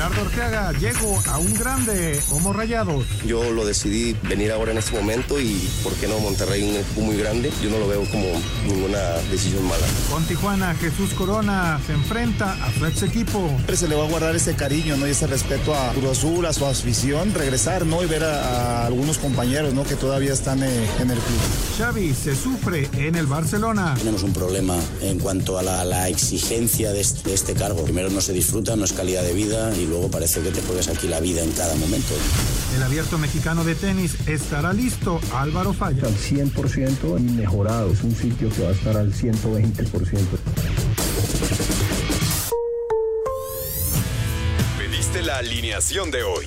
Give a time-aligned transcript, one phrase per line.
[0.00, 3.04] Gerardo Ortega, llego a un grande como Rayados.
[3.26, 6.18] Yo lo decidí venir ahora en este momento y, ¿por qué no?
[6.20, 7.52] Monterrey, un equipo muy grande.
[7.62, 8.24] Yo no lo veo como
[8.66, 8.98] ninguna
[9.30, 9.84] decisión mala.
[10.10, 13.46] Con Tijuana, Jesús Corona se enfrenta a su ex equipo.
[13.48, 15.06] Siempre se le va a guardar ese cariño, ¿no?
[15.06, 18.02] Y ese respeto a Cruz Azul, a su afición, regresar, ¿no?
[18.02, 19.84] Y ver a, a algunos compañeros, ¿no?
[19.84, 21.40] Que todavía están eh, en el club.
[21.76, 23.96] Xavi se sufre en el Barcelona.
[23.98, 27.84] Tenemos un problema en cuanto a la, la exigencia de este, de este cargo.
[27.84, 30.88] Primero no se disfruta, no es calidad de vida y luego parece que te juegas
[30.88, 32.14] aquí la vida en cada momento.
[32.76, 35.20] El abierto mexicano de tenis estará listo.
[35.34, 36.06] Álvaro Falla.
[36.06, 37.92] Al 100% y mejorado.
[37.92, 40.18] Es un sitio que va a estar al 120%.
[44.78, 46.46] Pediste la alineación de hoy.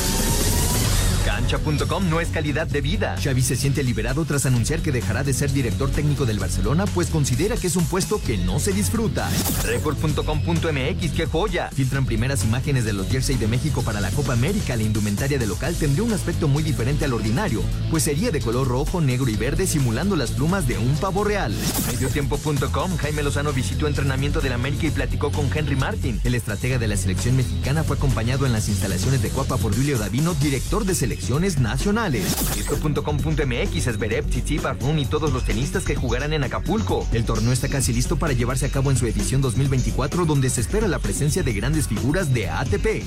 [1.41, 3.15] Cancha.com no es calidad de vida.
[3.21, 7.09] Xavi se siente liberado tras anunciar que dejará de ser director técnico del Barcelona, pues
[7.09, 9.27] considera que es un puesto que no se disfruta.
[9.65, 11.69] Record.com.mx, qué joya.
[11.73, 14.75] Filtran primeras imágenes de los jersey de México para la Copa América.
[14.75, 18.67] La indumentaria de local tendría un aspecto muy diferente al ordinario, pues sería de color
[18.67, 21.55] rojo, negro y verde, simulando las plumas de un pavo real.
[21.87, 26.21] Mediotiempo.com, Jaime Lozano visitó entrenamiento del América y platicó con Henry Martin.
[26.23, 29.97] El estratega de la selección mexicana fue acompañado en las instalaciones de Cuapa por Julio
[29.97, 30.93] Davino, director de
[31.39, 32.25] nacionales.
[32.57, 37.07] Esto.com.mx, Esberep, Tsitsipas, Run y todos los tenistas que jugarán en Acapulco.
[37.13, 40.61] El torneo está casi listo para llevarse a cabo en su edición 2024, donde se
[40.61, 43.03] espera la presencia de grandes figuras de ATP.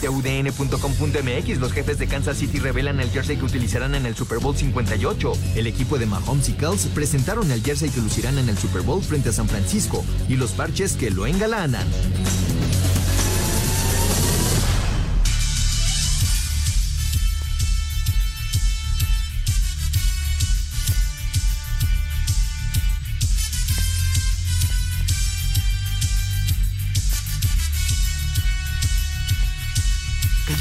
[0.00, 4.56] TUDN.com.mx, los jefes de Kansas City revelan el jersey que utilizarán en el Super Bowl
[4.56, 5.32] 58.
[5.54, 9.02] El equipo de Mahomes y Kells presentaron el jersey que lucirán en el Super Bowl
[9.02, 11.86] frente a San Francisco y los parches que lo engalanan.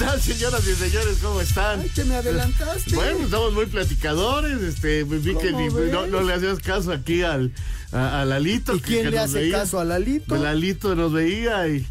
[0.08, 1.18] Tal, señoras y señores?
[1.22, 1.82] ¿Cómo están?
[1.82, 2.96] Ay, te me adelantaste.
[2.96, 4.62] Bueno, estamos muy platicadores.
[4.62, 7.52] Este, vi que no, no le hacías caso aquí al,
[7.92, 8.76] a, a Lalito.
[8.76, 9.60] ¿Y que- quién que le hace veía.
[9.60, 10.36] caso a Lalito?
[10.38, 11.86] Lalito nos veía y,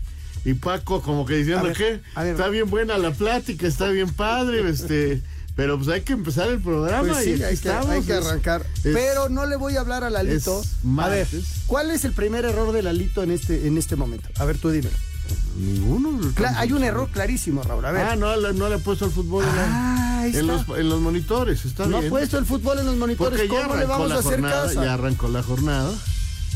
[0.44, 5.20] y Paco como que diciendo que está bien buena la plática, está bien padre, este,
[5.54, 7.90] pero pues hay que empezar el programa Pues y sí, hay que, estamos.
[7.90, 8.64] hay que arrancar.
[8.84, 10.62] es- Pero no le voy a hablar a Lalito.
[10.98, 11.26] A ver.
[11.66, 14.28] ¿cuál es el primer error de Lalito en este, en este momento?
[14.38, 14.88] A ver, tú dime.
[15.58, 16.18] Ninguno.
[16.34, 17.84] Cla- hay un error clarísimo, Raúl.
[17.84, 18.06] A ver.
[18.06, 21.00] Ah, no, le- no le ha puesto el fútbol en, Ah, en los, en los
[21.00, 23.40] monitores, está no ha puesto el fútbol en los monitores.
[23.40, 25.92] Porque ¿Cómo le arrancó vamos la a hacer jornada, ya arrancó la jornada,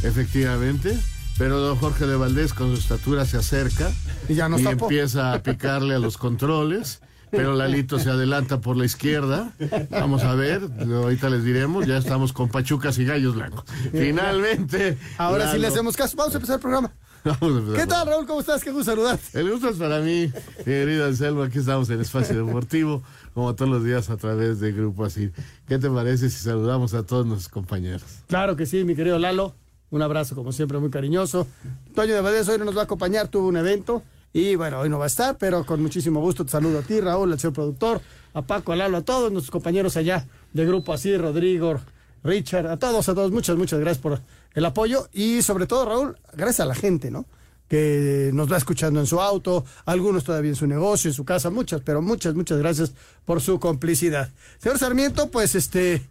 [0.03, 0.99] efectivamente.
[1.39, 3.91] Pero don Jorge de Valdés con su estatura se acerca
[4.29, 4.87] Y ya nos tapó.
[4.87, 7.01] empieza a picarle a los controles.
[7.31, 9.53] Pero Lalito se adelanta por la izquierda.
[9.89, 11.87] Vamos a ver, ahorita les diremos.
[11.87, 13.65] Ya estamos con Pachucas y Gallos Blancos.
[13.93, 14.99] Finalmente.
[15.17, 16.17] Ahora sí le hacemos caso.
[16.17, 16.93] Vamos a empezar el programa.
[17.25, 17.81] Vamos a empezar.
[17.81, 18.27] ¿Qué tal, Raúl?
[18.27, 18.65] ¿Cómo estás?
[18.65, 19.39] Qué gusto saludarte.
[19.39, 20.33] El gusto es para mí,
[20.65, 21.43] querido Anselmo.
[21.43, 23.03] Aquí estamos en Espacio Deportivo,
[23.35, 25.31] como todos los días a través de Grupo Así.
[25.69, 28.03] ¿Qué te parece si saludamos a todos nuestros compañeros?
[28.27, 29.55] Claro que sí, mi querido Lalo.
[29.91, 31.47] Un abrazo, como siempre, muy cariñoso.
[31.95, 34.03] Toño de Valdés hoy no nos va a acompañar, tuvo un evento.
[34.33, 37.01] Y bueno, hoy no va a estar, pero con muchísimo gusto te saludo a ti,
[37.01, 38.01] Raúl, al señor productor,
[38.33, 41.81] a Paco, a Lalo, a todos nuestros compañeros allá de Grupo Así, Rodrigo,
[42.23, 44.21] Richard, a todos, a todos, muchas, muchas gracias por
[44.55, 45.09] el apoyo.
[45.13, 47.27] Y sobre todo, Raúl, gracias a la gente, ¿no?
[47.69, 51.51] Que nos va escuchando en su auto, algunos todavía en su negocio, en su casa,
[51.51, 52.93] muchas, pero muchas, muchas gracias
[53.25, 54.31] por su complicidad.
[54.59, 56.03] Señor Sarmiento, pues este.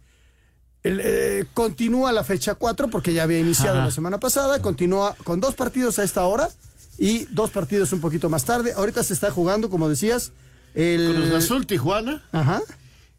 [0.82, 3.84] El, eh, continúa la fecha 4 porque ya había iniciado Ajá.
[3.88, 6.48] la semana pasada, continúa con dos partidos a esta hora
[6.96, 8.72] y dos partidos un poquito más tarde.
[8.74, 10.32] Ahorita se está jugando, como decías,
[10.74, 12.62] el Cruz Azul, Tijuana Ajá.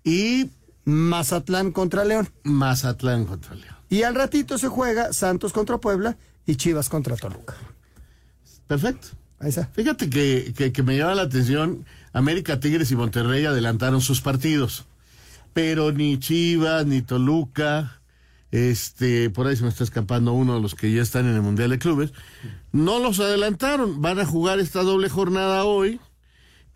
[0.04, 0.50] y
[0.86, 2.30] Mazatlán contra León.
[2.44, 3.76] Mazatlán contra León.
[3.92, 7.56] Y al ratito se juega Santos contra Puebla y Chivas contra Toluca.
[8.66, 9.10] Perfecto.
[9.40, 9.68] Ahí está.
[9.74, 14.86] Fíjate que, que, que me llama la atención, América Tigres y Monterrey adelantaron sus partidos,
[15.52, 18.02] pero ni Chivas, ni Toluca,
[18.52, 21.42] este, por ahí se me está escapando uno de los que ya están en el
[21.42, 22.14] Mundial de Clubes,
[22.72, 26.00] no los adelantaron, van a jugar esta doble jornada hoy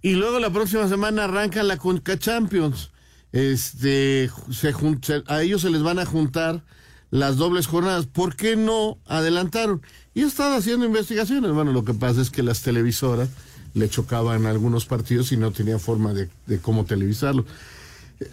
[0.02, 2.92] y luego la próxima semana arrancan la Conca Champions.
[3.32, 6.64] Este, se- a ellos se les van a juntar
[7.16, 8.08] las dobles jornadas.
[8.08, 9.82] ¿Por qué no adelantaron?
[10.14, 11.52] Y estaba haciendo investigaciones.
[11.52, 13.30] Bueno, lo que pasa es que las televisoras
[13.74, 17.46] le chocaban algunos partidos y no tenía forma de, de cómo televisarlo.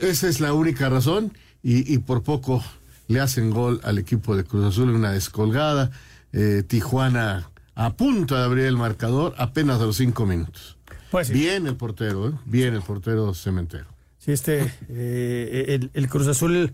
[0.00, 1.32] Esa es la única razón
[1.62, 2.62] y, y, por poco
[3.08, 5.90] le hacen gol al equipo de Cruz Azul en una descolgada.
[6.32, 10.76] Eh, Tijuana a punto de abrir el marcador apenas a los cinco minutos.
[11.10, 11.34] Pues sí.
[11.34, 12.32] Bien el portero, ¿eh?
[12.46, 13.86] bien el portero cementero.
[14.18, 16.72] Sí, este, eh, el, el, Cruz Azul,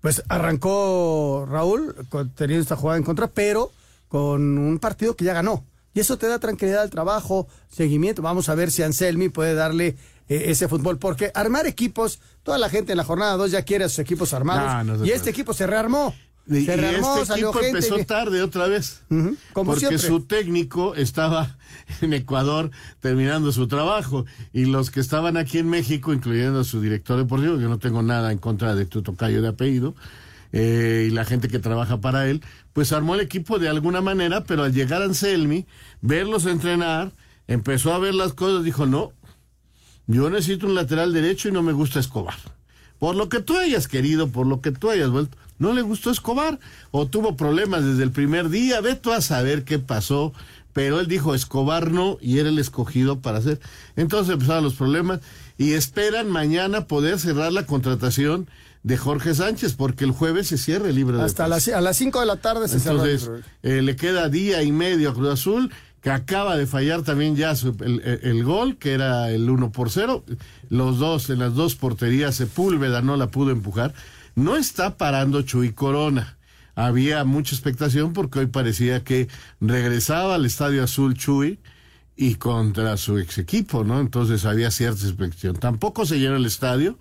[0.00, 3.72] pues arrancó Raúl con, teniendo esta jugada en contra, pero
[4.08, 5.64] con un partido que ya ganó.
[5.92, 8.22] Y eso te da tranquilidad al trabajo, seguimiento.
[8.22, 9.96] Vamos a ver si Anselmi puede darle
[10.28, 13.84] eh, ese fútbol, porque armar equipos, toda la gente en la jornada 2 ya quiere
[13.84, 14.86] a sus equipos armados.
[14.86, 16.14] No, no y este equipo se rearmó.
[16.46, 17.78] Y, se y rearmó, este salió equipo gente.
[17.78, 19.02] empezó tarde otra vez.
[19.08, 19.98] Como porque siempre.
[19.98, 21.56] su técnico estaba
[22.00, 22.70] en Ecuador
[23.00, 27.58] terminando su trabajo y los que estaban aquí en México, incluyendo a su director deportivo,
[27.58, 29.94] yo no tengo nada en contra de tu tocayo de apellido,
[30.52, 32.42] eh, y la gente que trabaja para él,
[32.72, 35.66] pues armó el equipo de alguna manera, pero al llegar Anselmi,
[36.00, 37.12] verlos entrenar,
[37.46, 39.12] empezó a ver las cosas, dijo, no,
[40.06, 42.34] yo necesito un lateral derecho y no me gusta Escobar.
[43.00, 46.10] Por lo que tú hayas querido, por lo que tú hayas vuelto, no le gustó
[46.12, 46.60] Escobar
[46.92, 50.32] o tuvo problemas desde el primer día, ve tú a saber qué pasó,
[50.72, 53.58] pero él dijo Escobar no y era el escogido para hacer.
[53.96, 55.20] Entonces empezaron los problemas
[55.58, 58.48] y esperan mañana poder cerrar la contratación
[58.82, 62.20] de Jorge Sánchez porque el jueves se cierra el libro de Hasta a las 5
[62.20, 63.42] de la tarde se cerró el Entonces, libro.
[63.62, 65.70] eh, le queda día y medio a Cruz Azul,
[66.00, 70.24] que acaba de fallar también ya su- el, gol, que era el 1 por 0.
[70.70, 73.92] Los dos, en las dos porterías, Sepúlveda no la pudo empujar.
[74.34, 76.38] No está parando Chuy Corona.
[76.74, 79.28] Había mucha expectación porque hoy parecía que
[79.60, 81.58] regresaba al Estadio Azul Chuy
[82.16, 84.00] y contra su ex equipo, ¿no?
[84.00, 85.56] Entonces había cierta expectación.
[85.56, 86.98] Tampoco se llenó el estadio,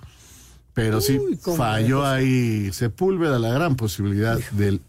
[0.73, 4.81] pero sí Uy, falló ahí Sepúlveda la gran posibilidad del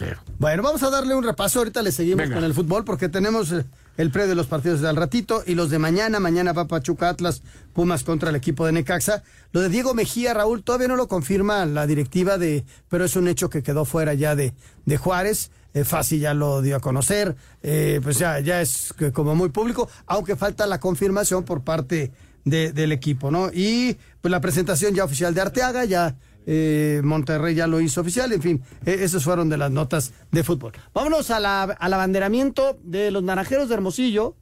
[0.00, 0.16] 1-0.
[0.38, 1.58] Bueno, vamos a darle un repaso.
[1.60, 2.36] Ahorita le seguimos Venga.
[2.36, 3.64] con el fútbol porque tenemos eh,
[3.96, 6.20] el pre de los partidos de al ratito y los de mañana.
[6.20, 7.42] Mañana va Pachuca Atlas,
[7.72, 9.22] Pumas contra el equipo de Necaxa.
[9.52, 13.28] Lo de Diego Mejía, Raúl, todavía no lo confirma la directiva de, pero es un
[13.28, 14.52] hecho que quedó fuera ya de,
[14.84, 15.50] de Juárez.
[15.74, 19.88] Eh, Fácil ya lo dio a conocer, eh, pues ya, ya es como muy público,
[20.06, 22.10] aunque falta la confirmación por parte
[22.46, 23.50] de- del equipo, ¿no?
[23.52, 26.16] Y pues la presentación ya oficial de Arteaga, ya
[26.50, 30.42] eh, Monterrey ya lo hizo oficial, en fin, eh, esos fueron de las notas de
[30.42, 30.72] fútbol.
[30.94, 34.34] Vámonos al abanderamiento de los naranjeros de Hermosillo,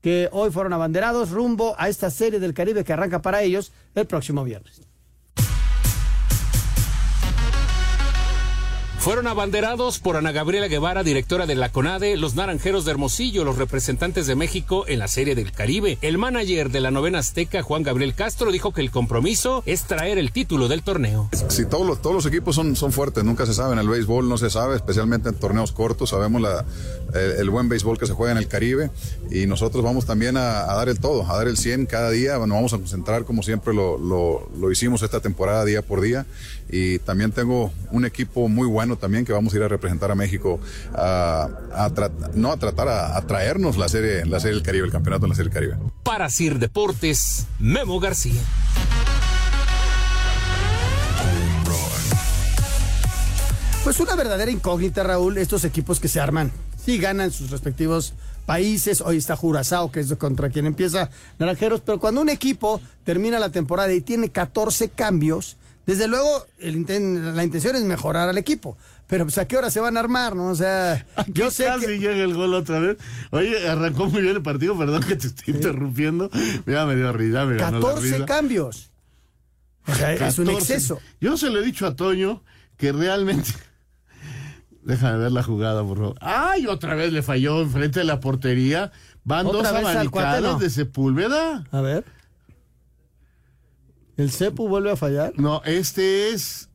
[0.00, 4.06] que hoy fueron abanderados rumbo a esta serie del Caribe que arranca para ellos el
[4.06, 4.80] próximo viernes.
[9.00, 13.56] Fueron abanderados por Ana Gabriela Guevara, directora de la CONADE, los Naranjeros de Hermosillo, los
[13.56, 15.96] representantes de México en la Serie del Caribe.
[16.02, 20.18] El manager de la novena azteca, Juan Gabriel Castro, dijo que el compromiso es traer
[20.18, 21.30] el título del torneo.
[21.48, 23.72] Si todos los, todos los equipos son, son fuertes, nunca se sabe.
[23.72, 26.10] En el béisbol no se sabe, especialmente en torneos cortos.
[26.10, 26.66] Sabemos la,
[27.14, 28.90] el, el buen béisbol que se juega en el Caribe
[29.30, 32.38] y nosotros vamos también a, a dar el todo, a dar el 100 cada día.
[32.38, 36.26] Nos vamos a concentrar como siempre lo, lo, lo hicimos esta temporada día por día.
[36.72, 40.14] Y también tengo un equipo muy bueno también que vamos a ir a representar a
[40.14, 40.60] México,
[40.94, 44.86] a, a tra- no a tratar, a, a traernos la serie, la serie del Caribe,
[44.86, 45.90] el campeonato en la serie del Caribe.
[46.04, 48.40] Para Sir Deportes, Memo García.
[53.84, 56.52] Pues una verdadera incógnita, Raúl, estos equipos que se arman.
[56.90, 58.14] Sí ganan sus respectivos
[58.46, 59.00] países.
[59.00, 61.82] Hoy está Curazao, que es contra quien empieza Naranjeros.
[61.82, 65.56] Pero cuando un equipo termina la temporada y tiene 14 cambios,
[65.86, 68.76] desde luego el inten- la intención es mejorar al equipo.
[69.06, 70.48] Pero pues a qué hora se van a armar, ¿no?
[70.48, 71.98] O sea, yo sé Casi que...
[72.00, 72.96] llega el gol otra vez.
[73.30, 76.28] Oye, arrancó muy bien el partido, perdón que te estoy interrumpiendo.
[76.66, 78.26] Mira, me dio risa, me ganó la 14 risa.
[78.26, 78.90] cambios.
[79.86, 80.52] O sea, es un 14.
[80.74, 80.98] exceso.
[81.20, 82.42] Yo se lo he dicho a Toño
[82.76, 83.52] que realmente.
[84.90, 86.16] Déjame ver la jugada, por favor.
[86.20, 86.66] ¡Ay!
[86.66, 88.90] Otra vez le falló enfrente de la portería.
[89.22, 90.58] Van dos ¿Otra vez al cuate, abanicadas no?
[90.58, 91.64] de Sepúlveda.
[91.70, 92.04] A ver.
[94.16, 95.32] ¿El Cepu vuelve a fallar?
[95.36, 96.70] No, este es.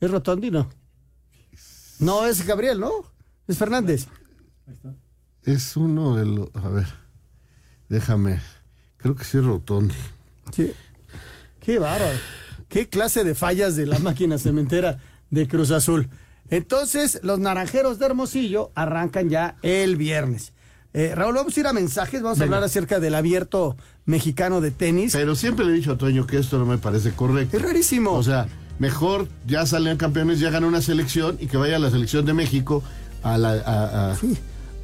[0.00, 0.52] ¿Es Rotondi?
[0.52, 0.70] No.
[1.98, 2.92] No, es Gabriel, ¿no?
[3.48, 4.06] Es Fernández.
[5.42, 6.48] Es uno de los.
[6.54, 6.86] A ver.
[7.88, 8.40] Déjame.
[8.98, 9.96] Creo que sí es Rotondi.
[10.52, 10.72] Sí.
[11.58, 12.16] Qué bárbaro.
[12.68, 16.08] Qué clase de fallas de la máquina cementera de Cruz Azul.
[16.52, 20.52] Entonces, los naranjeros de Hermosillo arrancan ya el viernes.
[20.94, 24.70] Eh, Raúl, vamos a ir a mensajes, vamos a hablar acerca del abierto mexicano de
[24.70, 25.12] tenis.
[25.14, 27.56] Pero siempre le he dicho a Toño que esto no me parece correcto.
[27.56, 28.12] Es rarísimo.
[28.12, 28.46] O sea,
[28.78, 32.82] mejor ya salen campeones, ya gana una selección y que vaya la selección de México
[33.22, 33.52] a la.
[33.52, 34.16] a- a-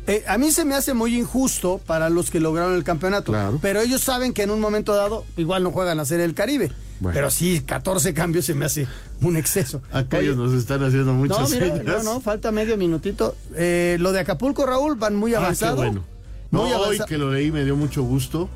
[0.06, 3.30] Eh, a mí se me hace muy injusto para los que lograron el campeonato.
[3.60, 6.72] Pero ellos saben que en un momento dado igual no juegan la Serie del Caribe.
[7.02, 8.86] Pero sí, 14 cambios se me hace
[9.20, 9.80] un exceso.
[9.92, 13.36] Acá ellos nos están haciendo muchas no, mira, no, no, falta medio minutito.
[13.54, 15.76] Eh, lo de Acapulco, Raúl, van muy Ah, qué avanzado.
[15.76, 16.04] bueno.
[16.50, 18.48] No, Muy hoy que lo leí me dio mucho gusto.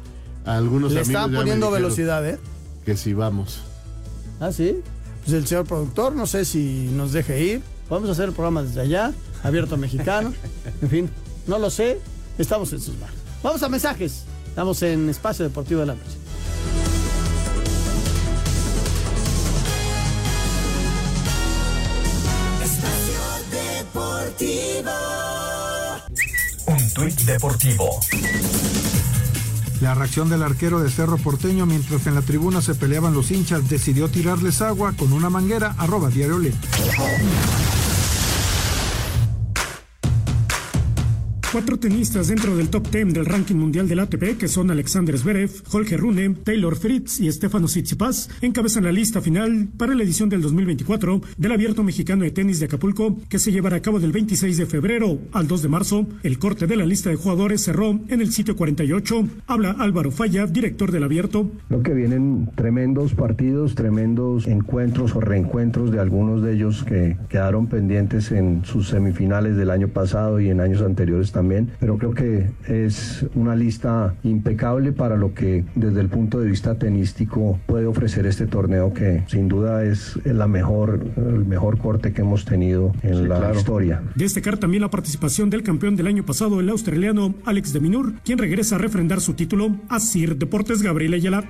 [0.45, 2.39] A algunos Le amigos estaban poniendo velocidad, ¿eh?
[2.85, 3.61] Que sí, vamos.
[4.41, 4.81] Ah, sí.
[5.25, 7.63] Pues el señor productor, no sé si nos deje ir.
[7.89, 9.13] Vamos a hacer el programa desde allá,
[9.45, 10.33] abierto mexicano.
[10.83, 11.11] En fin,
[11.47, 12.01] no lo sé.
[12.39, 13.15] Estamos en sus manos.
[13.43, 14.25] Vamos a mensajes.
[14.49, 16.17] Estamos en Espacio Deportivo de la Noche.
[27.27, 28.01] Deportivo.
[29.81, 33.69] La reacción del arquero de Cerro Porteño mientras en la tribuna se peleaban los hinchas
[33.69, 36.39] decidió tirarles agua con una manguera arroba diario
[41.53, 45.51] Cuatro tenistas dentro del top 10 del ranking mundial del ATP, que son Alexander Zverev,
[45.71, 50.41] Holger Rune, Taylor Fritz y Stefano Tsitsipas, encabezan la lista final para la edición del
[50.41, 54.57] 2024 del Abierto Mexicano de Tenis de Acapulco, que se llevará a cabo del 26
[54.57, 56.07] de febrero al 2 de marzo.
[56.23, 59.29] El corte de la lista de jugadores cerró en el sitio 48.
[59.47, 61.51] Habla Álvaro Falla, director del Abierto.
[61.69, 67.67] Creo que vienen tremendos partidos, tremendos encuentros o reencuentros de algunos de ellos que quedaron
[67.67, 71.42] pendientes en sus semifinales del año pasado y en años anteriores también.
[71.81, 76.79] Pero creo que es una lista impecable para lo que desde el punto de vista
[76.79, 82.23] tenístico puede ofrecer este torneo que sin duda es la mejor, el mejor corte que
[82.23, 83.59] hemos tenido en la claro.
[83.59, 84.03] historia.
[84.15, 88.39] Destacar también la participación del campeón del año pasado, el australiano Alex de Minur, quien
[88.39, 91.45] regresa a refrendar su título a Sir Deportes Gabriel Ayala.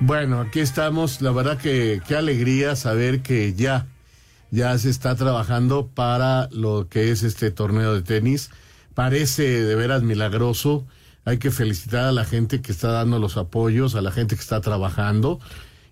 [0.00, 1.20] Bueno, aquí estamos.
[1.20, 3.86] La verdad que qué alegría saber que ya,
[4.50, 8.50] ya se está trabajando para lo que es este torneo de tenis.
[8.94, 10.86] Parece de veras milagroso.
[11.24, 14.42] Hay que felicitar a la gente que está dando los apoyos, a la gente que
[14.42, 15.38] está trabajando.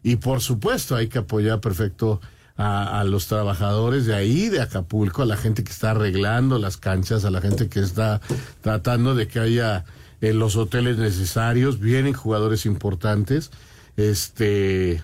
[0.02, 2.20] Y por supuesto hay que apoyar perfecto
[2.56, 7.24] a, los trabajadores de ahí, de Acapulco, a la gente que está arreglando las canchas,
[7.24, 8.20] a la gente que está
[8.62, 9.84] tratando de que haya
[10.20, 11.78] en los hoteles necesarios.
[11.78, 13.52] Vienen jugadores importantes.
[13.96, 15.02] Este,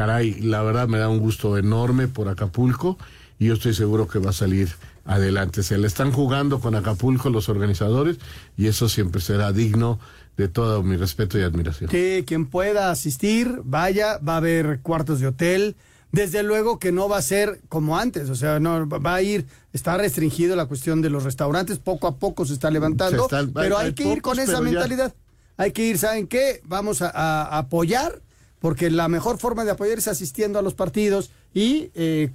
[0.00, 2.96] caray, la verdad me da un gusto enorme por Acapulco
[3.38, 4.70] y yo estoy seguro que va a salir
[5.04, 5.62] adelante.
[5.62, 8.16] Se le están jugando con Acapulco los organizadores
[8.56, 9.98] y eso siempre será digno
[10.38, 11.90] de todo mi respeto y admiración.
[11.90, 15.76] Que quien pueda asistir, vaya, va a haber cuartos de hotel.
[16.12, 19.44] Desde luego que no va a ser como antes, o sea, no va a ir,
[19.74, 23.52] está restringido la cuestión de los restaurantes, poco a poco se está levantando, Se está-
[23.60, 24.60] pero hay- hay, hay que ir con esa ya.
[24.62, 25.14] mentalidad.
[25.58, 26.62] Hay que ir, ¿saben qué?
[26.64, 28.22] Vamos a apoyar,
[28.60, 32.30] porque la mejor forma de apoyar es asistiendo a los partidos y eh,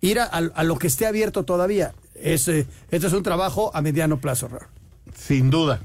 [0.00, 1.94] ir a, lo que esté abierto todavía.
[2.14, 4.48] Es, eh, esto es un trabajo a mediano plazo.
[5.16, 5.80] Sin duda.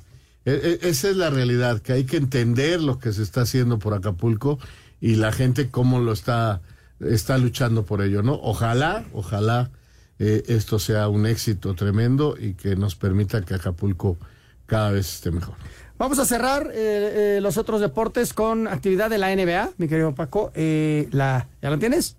[0.45, 3.79] E- e- esa es la realidad, que hay que entender lo que se está haciendo
[3.79, 4.59] por Acapulco
[5.01, 6.61] y la gente cómo lo está,
[6.99, 8.33] está luchando por ello, ¿no?
[8.41, 9.71] Ojalá, ojalá
[10.19, 14.17] eh, esto sea un éxito tremendo y que nos permita que Acapulco
[14.65, 15.55] cada vez esté mejor.
[15.99, 20.15] Vamos a cerrar eh, eh, los otros deportes con actividad de la NBA, mi querido
[20.15, 20.49] Paco.
[20.55, 22.15] Eh, la, ¿Ya la tienes?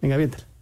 [0.00, 0.53] Venga, aviéntala.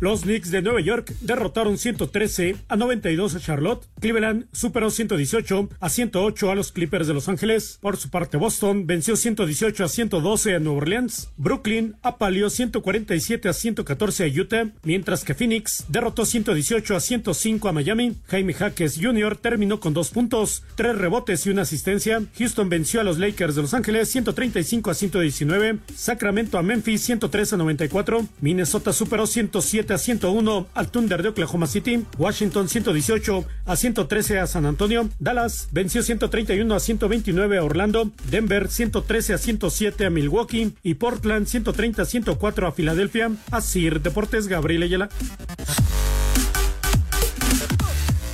[0.00, 3.84] Los Knicks de Nueva York derrotaron 113 a 92 a Charlotte.
[4.00, 7.78] Cleveland superó 118 a 108 a los Clippers de Los Ángeles.
[7.80, 11.30] Por su parte, Boston venció 118 a 112 a Nueva Orleans.
[11.36, 17.72] Brooklyn apaleó 147 a 114 a Utah, mientras que Phoenix derrotó 118 a 105 a
[17.72, 18.16] Miami.
[18.28, 19.36] Jaime Jaques Jr.
[19.36, 22.22] terminó con dos puntos, tres rebotes y una asistencia.
[22.38, 25.78] Houston venció a los Lakers de Los Ángeles 135 a 119.
[25.96, 28.28] Sacramento a Memphis 103 a 94.
[28.40, 32.04] Minnesota superó 107 a 101 al Thunder de Oklahoma City.
[32.18, 35.08] Washington 118 a 113 a San Antonio.
[35.18, 38.10] Dallas venció 131 a 129 a Orlando.
[38.30, 40.74] Denver 113 a 107 a Milwaukee.
[40.82, 43.30] Y Portland 130 a 104 a Filadelfia.
[43.50, 45.08] Así Deportes Gabriel Ayala.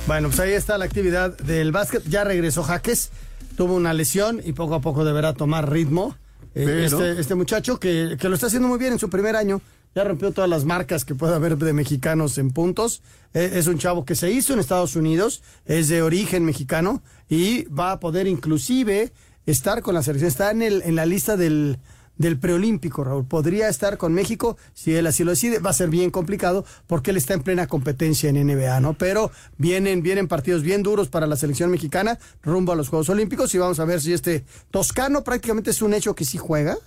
[0.07, 2.03] Bueno, pues ahí está la actividad del básquet.
[2.07, 3.09] Ya regresó Jaques,
[3.57, 6.15] tuvo una lesión y poco a poco deberá tomar ritmo.
[6.53, 9.35] Eh, Pero- este, este muchacho que, que lo está haciendo muy bien en su primer
[9.35, 9.61] año.
[9.95, 13.01] Ya rompió todas las marcas que puede haber de mexicanos en puntos.
[13.33, 17.63] Eh, es un chavo que se hizo en Estados Unidos, es de origen mexicano y
[17.67, 19.13] va a poder inclusive
[19.45, 20.27] estar con la selección.
[20.27, 21.79] Está en, el, en la lista del,
[22.17, 23.25] del preolímpico, Raúl.
[23.25, 25.59] Podría estar con México si él así lo decide.
[25.59, 28.97] Va a ser bien complicado porque él está en plena competencia en NBA, ¿no?
[28.97, 33.55] Pero vienen, vienen partidos bien duros para la selección mexicana rumbo a los Juegos Olímpicos
[33.55, 36.77] y vamos a ver si este Toscano prácticamente es un hecho que sí juega,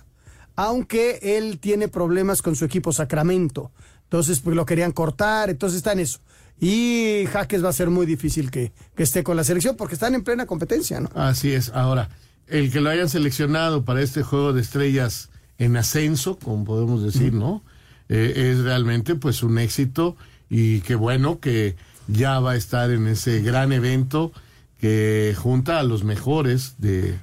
[0.59, 3.71] aunque él tiene problemas con su equipo Sacramento.
[4.03, 6.19] Entonces, pues lo querían cortar, entonces está en eso.
[6.59, 10.15] y Jaques va a ser muy difícil que, que esté con la selección porque están
[10.15, 11.09] en plena competencia, ¿no?
[11.15, 11.69] Así es.
[11.69, 12.09] Ahora,
[12.47, 17.31] el que lo hayan seleccionado para este juego de estrellas en ascenso, como podemos decir,
[17.31, 17.63] ¿no?
[18.09, 20.17] Eh, es realmente pues un éxito
[20.49, 21.77] y qué bueno que
[22.09, 24.33] ya va a estar en ese gran evento
[24.81, 27.17] que junta a los mejores de,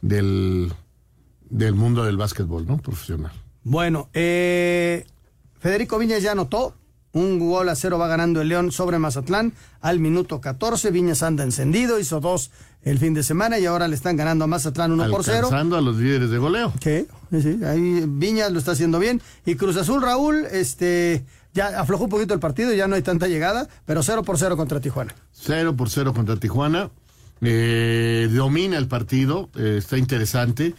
[0.00, 0.72] del,
[1.50, 2.78] del mundo del básquetbol, ¿no?
[2.78, 3.32] Profesional.
[3.62, 5.04] Bueno, eh,
[5.58, 6.74] Federico Viñas ya anotó.
[7.12, 10.92] Un gol a cero va ganando el León sobre Mazatlán al minuto 14.
[10.92, 12.52] Viñas anda encendido, hizo dos
[12.82, 15.38] el fin de semana y ahora le están ganando a Mazatlán 1 por 0.
[15.38, 16.72] Alcanzando a los líderes de goleo.
[16.80, 19.20] Sí, sí, ahí Viñas lo está haciendo bien.
[19.44, 23.26] Y Cruz Azul, Raúl, este, ya aflojó un poquito el partido, ya no hay tanta
[23.26, 25.12] llegada, pero 0 por 0 contra Tijuana.
[25.32, 26.90] 0 por 0 contra Tijuana.
[27.42, 30.74] Eh, domina el partido, eh, está interesante.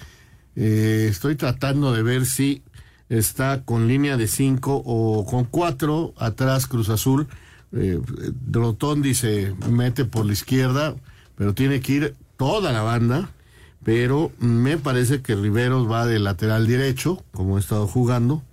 [0.55, 2.61] Eh, estoy tratando de ver si
[3.09, 7.27] está con línea de 5 o con 4 atrás Cruz Azul.
[7.73, 7.99] Eh,
[8.51, 10.95] Rotondi se mete por la izquierda,
[11.35, 13.29] pero tiene que ir toda la banda.
[13.83, 18.43] Pero me parece que Riveros va de lateral derecho, como ha estado jugando.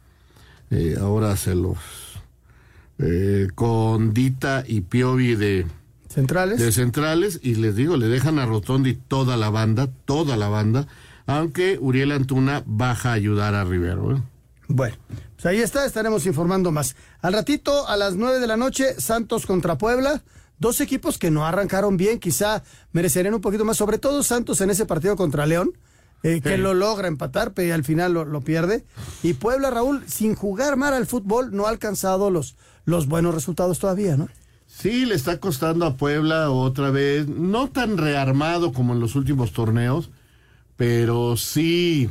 [0.70, 1.76] Eh, ahora se los.
[2.98, 5.66] eh, con Dita y Piovi de,
[6.08, 6.58] Centrales.
[6.58, 10.86] de centrales y les digo, le dejan a Rotondi toda la banda, toda la banda,
[11.28, 14.16] aunque Uriel Antuna baja a ayudar a Rivero.
[14.16, 14.22] ¿eh?
[14.66, 14.96] Bueno,
[15.36, 16.96] pues ahí está, estaremos informando más.
[17.22, 20.22] Al ratito, a las 9 de la noche, Santos contra Puebla.
[20.58, 24.70] Dos equipos que no arrancaron bien, quizá merecerían un poquito más, sobre todo Santos en
[24.70, 25.70] ese partido contra León,
[26.24, 26.60] eh, que Sí.
[26.60, 28.84] lo logra empatar, pero al final lo, lo pierde.
[29.22, 32.56] Y Puebla, Raúl, sin jugar mal al fútbol, no ha alcanzado los,
[32.86, 34.28] los buenos resultados todavía, ¿no?
[34.66, 39.52] Sí, le está costando a Puebla otra vez, no tan rearmado como en los últimos
[39.52, 40.10] torneos,
[40.78, 42.08] pero sí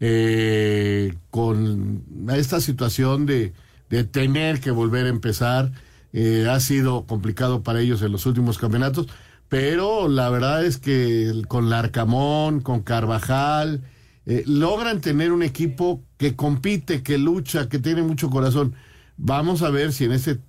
[0.00, 3.54] eh, con esta situación de,
[3.90, 5.72] de tener que volver a empezar.
[6.12, 9.08] eh, ha sido complicado para ellos en los últimos campeonatos,
[9.48, 13.82] pero la verdad es que con Larcamón, con Carvajal,
[14.26, 18.74] eh, logran tener un equipo que compite, que lucha, que tiene mucho corazón.
[19.16, 20.40] Vamos a ver si en este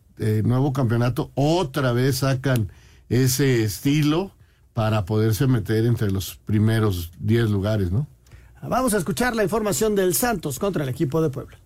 [0.44, 2.72] nuevo campeonato otra vez sacan
[3.10, 4.35] ese estilo
[4.76, 8.08] para poderse meter entre los primeros 10 lugares, ¿no?
[8.62, 11.58] Vamos a escuchar la información del Santos contra el equipo de Puebla.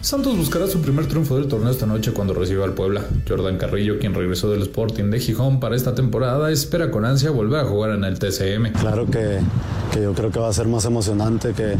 [0.00, 3.04] Santos buscará su primer triunfo del torneo esta noche cuando reciba al Puebla.
[3.28, 7.60] Jordan Carrillo, quien regresó del Sporting de Gijón para esta temporada, espera con ansia volver
[7.60, 8.72] a jugar en el TCM.
[8.80, 9.40] Claro que,
[9.92, 11.76] que yo creo que va a ser más emocionante que,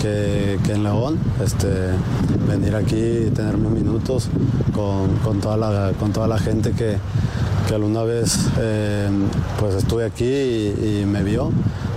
[0.00, 1.18] que, que en León.
[1.44, 1.68] Este,
[2.48, 4.28] venir aquí y tener unos minutos
[4.72, 6.96] con, con toda, la, con toda la gente que,
[7.70, 9.08] que alguna vez eh,
[9.60, 11.52] pues estuve aquí y, y me vio.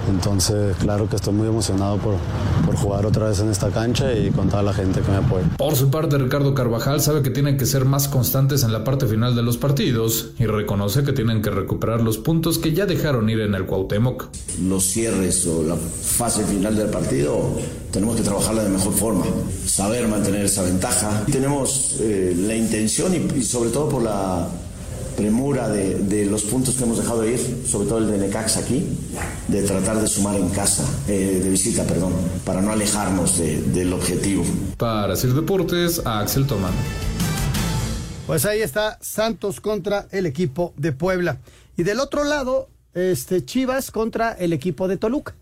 [0.07, 2.13] Entonces, claro que estoy muy emocionado por,
[2.63, 5.47] por jugar otra vez en esta cancha y con toda la gente que me apoya.
[5.57, 9.07] Por su parte, Ricardo Carvajal sabe que tienen que ser más constantes en la parte
[9.07, 13.27] final de los partidos y reconoce que tienen que recuperar los puntos que ya dejaron
[13.31, 14.27] ir en el Cuauhtémoc.
[14.61, 17.57] los cierres o la fase final del partido
[17.91, 19.25] tenemos que trabajarla de mejor forma,
[19.65, 21.23] saber mantener esa ventaja.
[21.31, 24.47] Tenemos eh, la intención y, y sobre todo por la
[25.15, 28.87] premura de, de los puntos que hemos dejado ir, sobre todo el de Necax aquí,
[29.47, 32.13] de tratar de sumar en casa, eh, de visita, perdón,
[32.45, 34.43] para no alejarnos de- del objetivo.
[34.77, 36.73] Para Sir Deportes, a Axel Tomán.
[38.27, 41.39] Pues ahí está Santos contra el equipo de Puebla.
[41.75, 45.35] Y del otro lado, este Chivas contra el equipo de Toluca.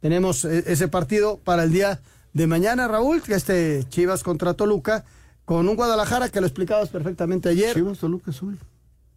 [0.00, 2.00] Tenemos eh, ese partido para el día
[2.32, 5.04] de mañana, Raúl, que este Chivas contra Toluca,
[5.44, 7.74] con un Guadalajara que lo explicabas perfectamente ayer.
[7.74, 8.56] Chivas Toluca es hoy.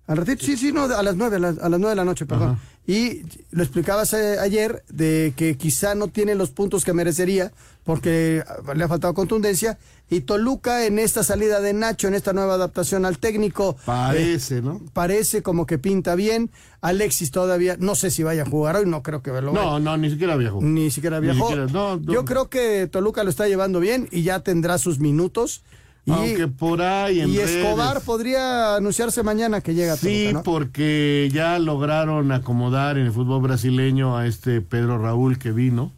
[0.07, 2.59] Al ratito, sí, sí, no, a las nueve, a las, nueve de la noche, perdón.
[2.85, 7.51] Y lo explicabas eh, ayer de que quizá no tiene los puntos que merecería
[7.83, 9.79] porque ah, le ha faltado contundencia.
[10.07, 13.75] Y Toluca en esta salida de Nacho, en esta nueva adaptación al técnico.
[13.85, 14.79] Parece, eh, ¿no?
[14.93, 16.51] Parece como que pinta bien.
[16.81, 19.97] Alexis todavía, no sé si vaya a jugar hoy, no creo que lo No, no,
[19.97, 20.61] ni siquiera viajó.
[20.61, 21.47] Ni siquiera Ni viajó.
[21.47, 22.13] siquiera, no, no.
[22.13, 25.63] Yo creo que Toluca lo está llevando bien y ya tendrá sus minutos.
[26.07, 30.25] Y, Aunque por ahí en y Escobar redes- podría anunciarse mañana que llega a Sí,
[30.25, 30.43] Toluca, ¿no?
[30.43, 35.91] porque ya lograron acomodar en el fútbol brasileño a este Pedro Raúl que vino,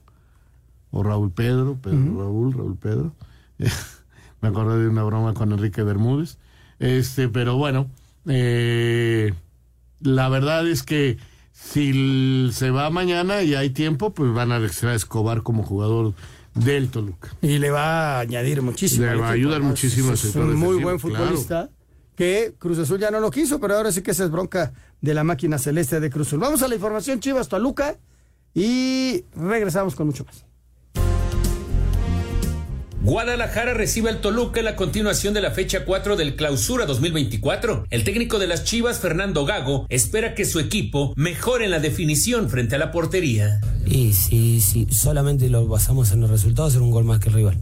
[0.91, 3.13] o Raúl Pedro, Pedro Raúl, Raúl Pedro.
[4.41, 6.37] Me acordé de una broma con Enrique Bermúdez.
[6.79, 7.87] Este, pero bueno,
[8.27, 9.33] eh,
[9.99, 11.17] la verdad es que
[11.51, 16.13] si se va mañana y hay tiempo, pues van a registrar a Escobar como jugador
[16.57, 17.29] del Toluca.
[17.41, 19.05] Y le va a añadir muchísimo.
[19.05, 19.67] Le va a ayudar ¿no?
[19.67, 21.25] muchísimo Es, es un muy buen claro.
[21.25, 21.69] futbolista
[22.15, 25.13] que Cruz Azul ya no lo quiso, pero ahora sí que esa es bronca de
[25.13, 26.39] la máquina celeste de Cruz Azul.
[26.39, 27.97] Vamos a la información Chivas Toluca
[28.53, 30.43] y regresamos con mucho más.
[33.07, 37.85] Guadalajara recibe al Toluca en la continuación de la fecha 4 del Clausura 2024.
[37.89, 42.49] El técnico de las Chivas, Fernando Gago, espera que su equipo mejore en la definición
[42.49, 43.61] frente a la portería.
[43.85, 47.35] Y si, si solamente lo basamos en el resultado, hacer un gol más que el
[47.35, 47.57] rival.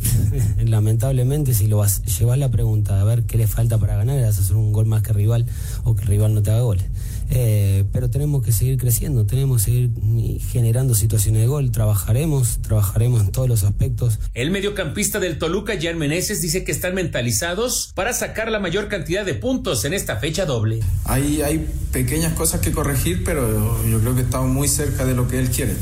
[0.66, 4.36] Lamentablemente, si lo vas, llevas la pregunta a ver qué le falta para ganar, vas
[4.36, 5.46] a hacer un gol más que el rival
[5.84, 6.84] o que el rival no te haga goles.
[7.32, 13.22] Eh, pero tenemos que seguir creciendo, tenemos que seguir generando situaciones de gol, trabajaremos, trabajaremos
[13.22, 14.18] en todos los aspectos.
[14.34, 19.24] El mediocampista del Toluca, Jan Meneses, dice que están mentalizados para sacar la mayor cantidad
[19.24, 20.80] de puntos en esta fecha doble.
[21.04, 25.28] Hay, hay pequeñas cosas que corregir, pero yo creo que estamos muy cerca de lo
[25.28, 25.74] que él quiere.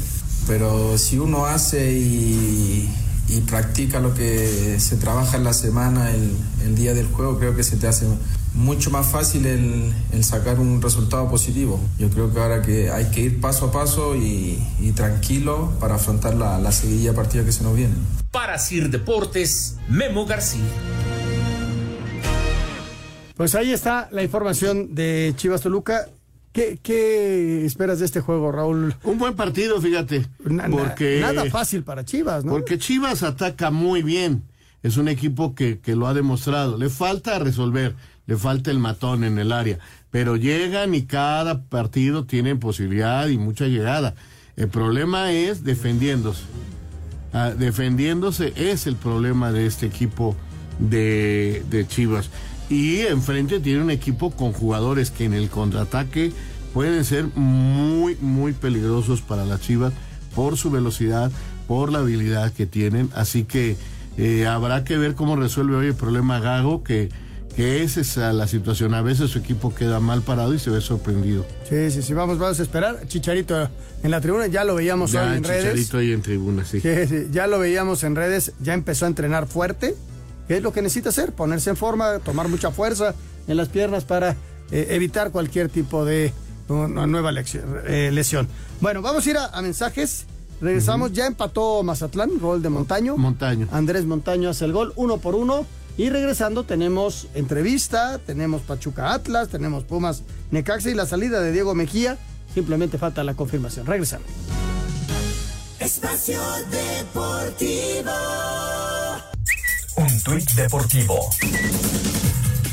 [0.46, 2.88] Pero si uno hace y,
[3.28, 6.30] y practica lo que se trabaja en la semana, el,
[6.64, 8.06] el, día del juego, creo que se te hace
[8.54, 11.80] mucho más fácil el, el, sacar un resultado positivo.
[11.98, 15.96] Yo creo que ahora que hay que ir paso a paso y, y tranquilo para
[15.96, 17.94] afrontar la, la seguilla partida que se nos viene.
[18.30, 20.64] Para Sir Deportes, Memo García.
[23.36, 26.08] Pues ahí está la información de Chivas Toluca.
[26.52, 28.96] ¿Qué, ¿Qué, esperas de este juego, Raúl?
[29.04, 30.26] Un buen partido, fíjate.
[30.44, 32.50] Na, porque, nada fácil para Chivas, ¿no?
[32.50, 34.42] Porque Chivas ataca muy bien.
[34.82, 36.76] Es un equipo que, que lo ha demostrado.
[36.78, 37.94] Le falta resolver,
[38.28, 39.78] le falta el matón en el área.
[40.10, 44.14] Pero llegan y cada partido tiene posibilidad y mucha llegada.
[44.56, 46.42] El problema es defendiéndose.
[47.32, 50.36] Ah, defendiéndose es el problema de este equipo
[50.78, 52.28] de, de Chivas.
[52.68, 56.30] Y enfrente tiene un equipo con jugadores que en el contraataque
[56.74, 59.94] pueden ser muy, muy peligrosos para las Chivas
[60.34, 61.32] por su velocidad,
[61.66, 63.08] por la habilidad que tienen.
[63.14, 63.78] Así que
[64.18, 67.08] eh, habrá que ver cómo resuelve hoy el problema Gago, que,
[67.58, 68.94] que es esa la situación.
[68.94, 71.44] A veces su equipo queda mal parado y se ve sorprendido.
[71.68, 73.00] Sí, sí, sí, vamos, vamos a esperar.
[73.08, 73.68] Chicharito
[74.04, 75.94] en la tribuna, ya lo veíamos ya, hoy en Chicharito redes.
[75.94, 76.80] ahí en tribuna, sí.
[76.80, 79.96] Sí, sí, ya lo veíamos en redes, ya empezó a entrenar fuerte.
[80.46, 81.32] ¿Qué es lo que necesita hacer?
[81.32, 83.16] Ponerse en forma, tomar mucha fuerza
[83.48, 84.36] en las piernas para
[84.70, 86.32] eh, evitar cualquier tipo de
[86.68, 88.46] una nueva lección, eh, lesión.
[88.80, 90.26] Bueno, vamos a ir a, a mensajes.
[90.60, 91.16] Regresamos, uh -huh.
[91.16, 93.16] ya empató Mazatlán, gol de Montaño.
[93.16, 93.66] Montaño.
[93.72, 95.66] Andrés Montaño hace el gol, uno por uno.
[95.98, 101.74] Y regresando tenemos entrevista, tenemos Pachuca Atlas, tenemos Pumas Necaxa y la salida de Diego
[101.74, 102.16] Mejía.
[102.54, 103.84] Simplemente falta la confirmación.
[103.84, 104.28] Regresamos.
[105.80, 108.12] Espacio Deportivo.
[109.96, 111.18] Un tuit deportivo.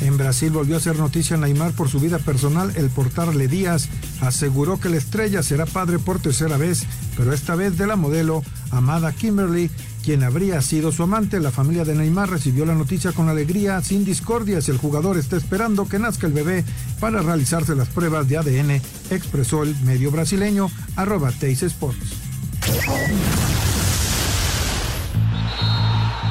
[0.06, 2.72] En Brasil volvió a ser noticia Neymar por su vida personal.
[2.76, 3.90] El portal Díaz
[4.22, 6.84] aseguró que la estrella será padre por tercera vez,
[7.18, 9.72] pero esta vez de la modelo Amada Kimberly,
[10.04, 11.40] quien habría sido su amante.
[11.40, 14.70] La familia de Neymar recibió la noticia con alegría, sin discordias.
[14.70, 16.64] El jugador está esperando que nazca el bebé
[17.00, 22.14] para realizarse las pruebas de ADN, expresó el medio brasileño arroba Teis Sports.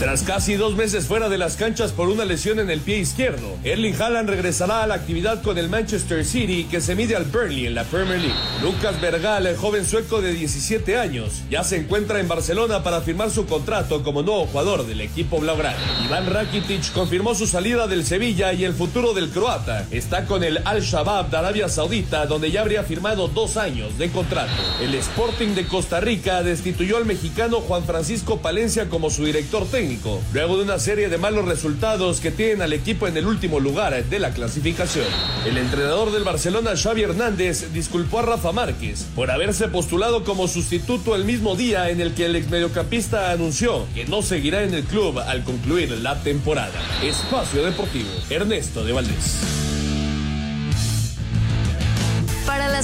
[0.00, 3.56] Tras casi dos meses fuera de las canchas por una lesión en el pie izquierdo,
[3.62, 7.66] Erling Haaland regresará a la actividad con el Manchester City que se mide al Burnley
[7.66, 8.34] en la Premier League.
[8.60, 13.30] Lucas Bergal, el joven sueco de 17 años, ya se encuentra en Barcelona para firmar
[13.30, 15.78] su contrato como nuevo jugador del equipo blaugrana.
[16.04, 20.58] Iván Rakitic confirmó su salida del Sevilla y el futuro del croata está con el
[20.64, 24.52] Al-Shabaab de Arabia Saudita, donde ya habría firmado dos años de contrato.
[24.82, 29.84] El Sporting de Costa Rica destituyó al mexicano Juan Francisco Palencia como su director técnico
[30.32, 34.04] luego de una serie de malos resultados que tienen al equipo en el último lugar
[34.04, 35.06] de la clasificación.
[35.46, 41.14] El entrenador del Barcelona, Xavi Hernández, disculpó a Rafa Márquez por haberse postulado como sustituto
[41.14, 44.84] el mismo día en el que el ex mediocampista anunció que no seguirá en el
[44.84, 46.80] club al concluir la temporada.
[47.02, 49.63] Espacio Deportivo, Ernesto de Valdés.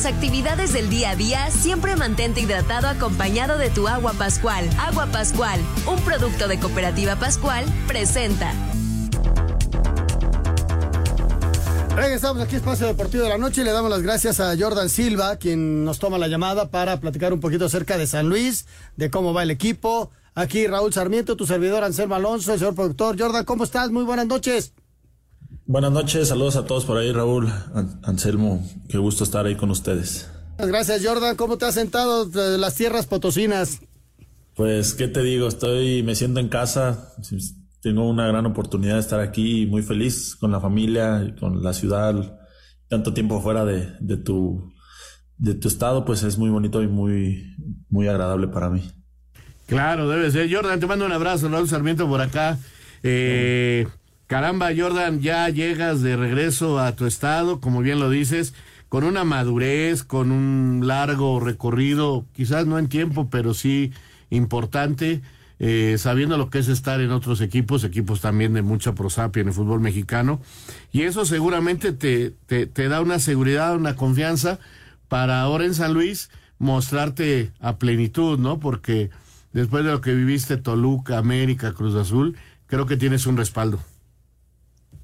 [0.03, 4.67] Las actividades del día a día, siempre mantente hidratado acompañado de tu agua Pascual.
[4.79, 8.51] Agua Pascual, un producto de Cooperativa Pascual, presenta.
[11.95, 15.37] Regresamos aquí Espacio Deportivo de la Noche y le damos las gracias a Jordan Silva,
[15.37, 18.65] quien nos toma la llamada para platicar un poquito acerca de San Luis,
[18.97, 20.13] de cómo va el equipo.
[20.35, 23.21] Aquí Raúl Sarmiento, tu servidor Anselmo Alonso, el señor productor.
[23.21, 23.91] Jordan, ¿cómo estás?
[23.91, 24.73] Muy buenas noches.
[25.67, 27.53] Buenas noches, saludos a todos por ahí, Raúl,
[28.03, 30.29] Anselmo, qué gusto estar ahí con ustedes.
[30.59, 31.37] Gracias, Jordan.
[31.37, 33.81] ¿Cómo te has sentado de las tierras potosinas?
[34.55, 35.49] Pues, ¿qué te digo?
[35.49, 37.15] Estoy, me siento en casa,
[37.81, 42.39] tengo una gran oportunidad de estar aquí, muy feliz con la familia, con la ciudad,
[42.89, 44.73] tanto tiempo fuera de, de tu,
[45.39, 47.57] de tu estado, pues es muy bonito y muy,
[47.89, 48.91] muy agradable para mí.
[49.67, 50.53] Claro, debe ser.
[50.53, 52.59] Jordan, te mando un abrazo, Raúl Sarmiento por acá.
[53.03, 53.87] Eh,
[54.31, 58.55] Caramba, Jordan, ya llegas de regreso a tu estado, como bien lo dices,
[58.89, 63.93] con una madurez, con un largo recorrido, quizás no en tiempo, pero sí
[64.31, 65.21] importante,
[65.59, 69.49] eh, sabiendo lo que es estar en otros equipos, equipos también de mucha prosapia en
[69.49, 70.41] el fútbol mexicano,
[70.93, 74.61] y eso seguramente te, te, te da una seguridad, una confianza
[75.09, 78.61] para ahora en San Luis mostrarte a plenitud, ¿no?
[78.61, 79.11] Porque
[79.53, 82.37] después de lo que viviste Toluca, América, Cruz Azul,
[82.69, 83.81] creo que tienes un respaldo.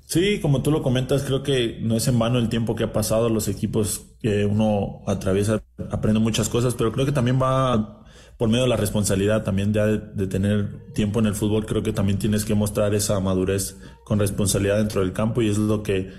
[0.06, 2.92] Sí, como tú lo comentas, creo que no es en vano el tiempo que ha
[2.92, 8.04] pasado, los equipos que uno atraviesa, aprende muchas cosas, pero creo que también va
[8.38, 11.92] por medio de la responsabilidad también de, de tener tiempo en el fútbol, creo que
[11.92, 16.12] también tienes que mostrar esa madurez con responsabilidad dentro del campo y es lo que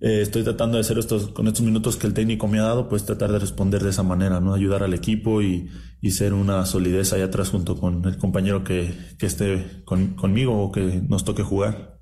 [0.00, 2.88] eh, estoy tratando de hacer estos, con estos minutos que el técnico me ha dado,
[2.88, 4.54] pues tratar de responder de esa manera, ¿no?
[4.54, 5.70] Ayudar al equipo y,
[6.02, 10.62] y ser una solidez ahí atrás junto con el compañero que, que esté con, conmigo
[10.62, 11.99] o que nos toque jugar.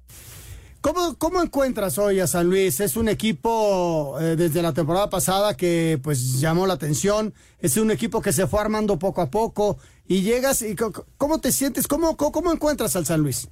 [0.81, 2.79] ¿Cómo, ¿Cómo encuentras hoy a San Luis?
[2.79, 7.91] Es un equipo eh, desde la temporada pasada que pues llamó la atención, es un
[7.91, 10.77] equipo que se fue armando poco a poco y llegas y
[11.17, 11.88] ¿cómo te sientes?
[11.88, 13.49] ¿Cómo, cómo, encuentras al San Luis?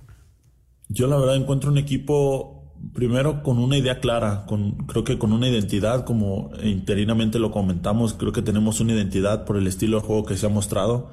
[0.88, 5.32] Yo la verdad encuentro un equipo primero con una idea clara, con, creo que con
[5.32, 10.06] una identidad, como interinamente lo comentamos, creo que tenemos una identidad por el estilo de
[10.06, 11.10] juego que se ha mostrado,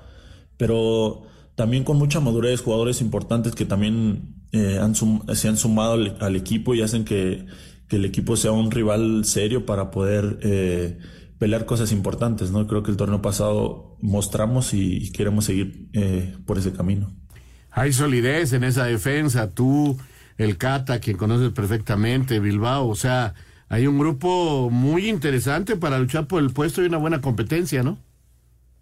[0.58, 1.24] pero
[1.56, 6.74] también con mucha madurez, jugadores importantes que también eh, han se han sumado al, equipo
[6.74, 7.46] y hacen que,
[7.90, 10.98] el equipo sea un rival serio para poder eh,
[11.38, 12.66] pelear cosas importantes, ¿no?
[12.66, 17.16] Creo que el torneo pasado mostramos y, y queremos seguir eh, por ese camino.
[17.70, 19.96] Hay solidez en esa defensa, tú
[20.40, 23.36] el Cata, quien conoces perfectamente, Bilbao, o sea,
[23.70, 28.00] hay un grupo muy interesante para luchar por el puesto y una buena competencia, ¿no?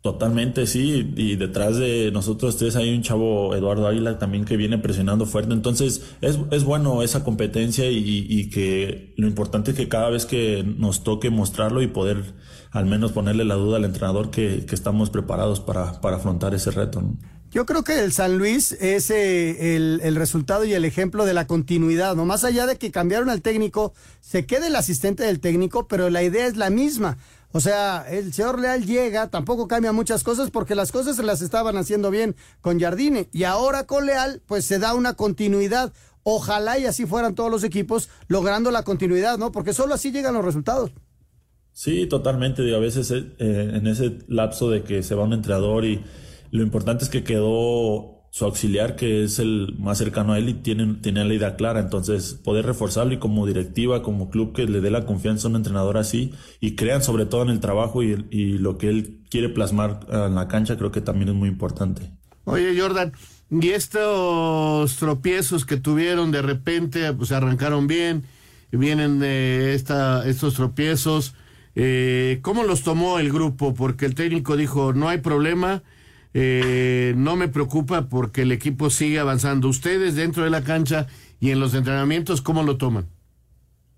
[0.02, 4.80] Totalmente, sí, y detrás de nosotros tres hay un chavo, Eduardo Águila, también que viene
[4.80, 9.90] presionando fuerte, entonces es, es bueno esa competencia y, y, que lo importante es que
[9.90, 12.34] cada vez que nos toque mostrarlo y poder
[12.72, 16.72] al menos ponerle la duda al entrenador que, que estamos preparados para, para afrontar ese
[16.72, 17.04] reto.
[17.52, 21.34] Yo creo que el San Luis es eh, el, el, resultado y el ejemplo de
[21.34, 22.26] la continuidad, ¿no?
[22.26, 26.24] Más allá de que cambiaron al técnico, se quede el asistente del técnico, pero la
[26.24, 27.18] idea es la misma.
[27.54, 31.42] O sea, el señor Leal llega, tampoco cambia muchas cosas porque las cosas se las
[31.42, 33.28] estaban haciendo bien con Jardine.
[33.34, 35.92] Y ahora con Leal, pues se da una continuidad.
[36.24, 39.52] Ojalá y así fueran todos los equipos logrando la continuidad, ¿no?
[39.52, 40.92] Porque solo así llegan los resultados.
[41.74, 42.62] Sí, totalmente.
[42.62, 46.04] Digo, a veces eh, en ese lapso de que se va un entrenador y
[46.52, 50.54] lo importante es que quedó su auxiliar, que es el más cercano a él y
[50.54, 51.82] tiene, tiene la idea clara.
[51.82, 55.58] Entonces, poder reforzarlo y como directiva, como club, que le dé la confianza a un
[55.58, 59.50] entrenador así y crean sobre todo en el trabajo y, y lo que él quiere
[59.50, 62.10] plasmar en la cancha, creo que también es muy importante.
[62.46, 63.12] Oye, Jordan,
[63.50, 68.24] y estos tropiezos que tuvieron de repente, pues arrancaron bien,
[68.72, 71.36] vienen de esta, estos tropiezos.
[71.76, 73.74] Eh, ¿Cómo los tomó el grupo?
[73.74, 75.84] Porque el técnico dijo, no hay problema
[76.34, 79.68] eh, no me preocupa porque el equipo sigue avanzando.
[79.68, 81.08] Ustedes dentro de la cancha
[81.40, 83.08] y en los entrenamientos, ¿cómo lo toman?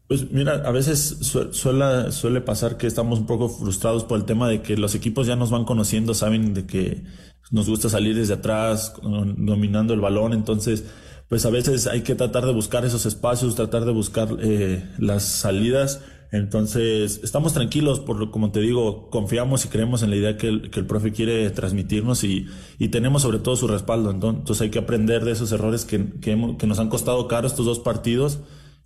[0.07, 1.17] Pues mira, a veces
[1.51, 5.27] suele, suele pasar que estamos un poco frustrados por el tema de que los equipos
[5.27, 7.03] ya nos van conociendo, saben de que
[7.51, 10.85] nos gusta salir desde atrás, dominando el balón, entonces
[11.29, 15.23] pues a veces hay que tratar de buscar esos espacios, tratar de buscar eh, las
[15.23, 16.01] salidas
[16.33, 20.71] entonces, estamos tranquilos, por como te digo, confiamos y creemos en la idea que el,
[20.71, 22.47] que el profe quiere transmitirnos y,
[22.79, 24.09] y, tenemos sobre todo su respaldo.
[24.09, 27.67] Entonces, hay que aprender de esos errores que, que, que nos han costado caro estos
[27.67, 28.39] dos partidos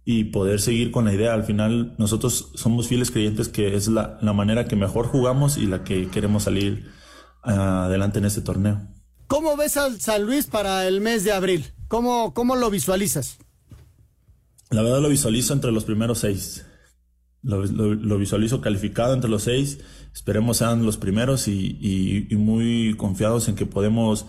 [0.03, 1.33] y poder seguir con la idea.
[1.33, 5.67] Al final, nosotros somos fieles creyentes que es la, la manera que mejor jugamos y
[5.67, 6.91] la que queremos salir
[7.45, 8.89] uh, adelante en este torneo.
[9.27, 11.65] ¿Cómo ves al San Luis para el mes de abril?
[11.87, 13.37] ¿Cómo, cómo lo visualizas?
[14.69, 16.65] La verdad lo visualizo entre los primeros seis.
[17.47, 19.79] Lo, lo, visualizo calificado entre los seis.
[20.13, 24.25] Esperemos sean los primeros y, y, muy confiados en que podemos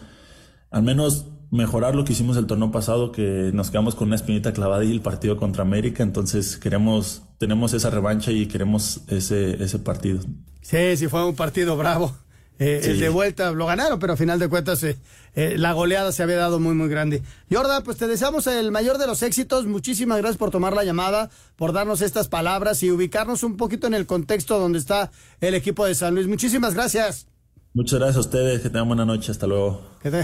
[0.71, 4.53] al menos mejorar lo que hicimos el torneo pasado, que nos quedamos con una espinita
[4.53, 6.03] clavada y el partido contra América.
[6.03, 10.21] Entonces queremos, tenemos esa revancha y queremos ese, ese partido.
[10.63, 12.15] Sí, sí, fue un partido bravo.
[12.59, 12.91] Eh, sí.
[12.91, 14.97] El de vuelta lo ganaron, pero a final de cuentas eh,
[15.35, 17.23] eh, la goleada se había dado muy, muy grande.
[17.51, 19.67] Jordan, pues te deseamos el mayor de los éxitos.
[19.67, 23.95] Muchísimas gracias por tomar la llamada, por darnos estas palabras y ubicarnos un poquito en
[23.95, 26.27] el contexto donde está el equipo de San Luis.
[26.27, 27.29] Muchísimas gracias.
[27.75, 29.81] Muchas gracias a ustedes, que tengan buena noche, hasta luego.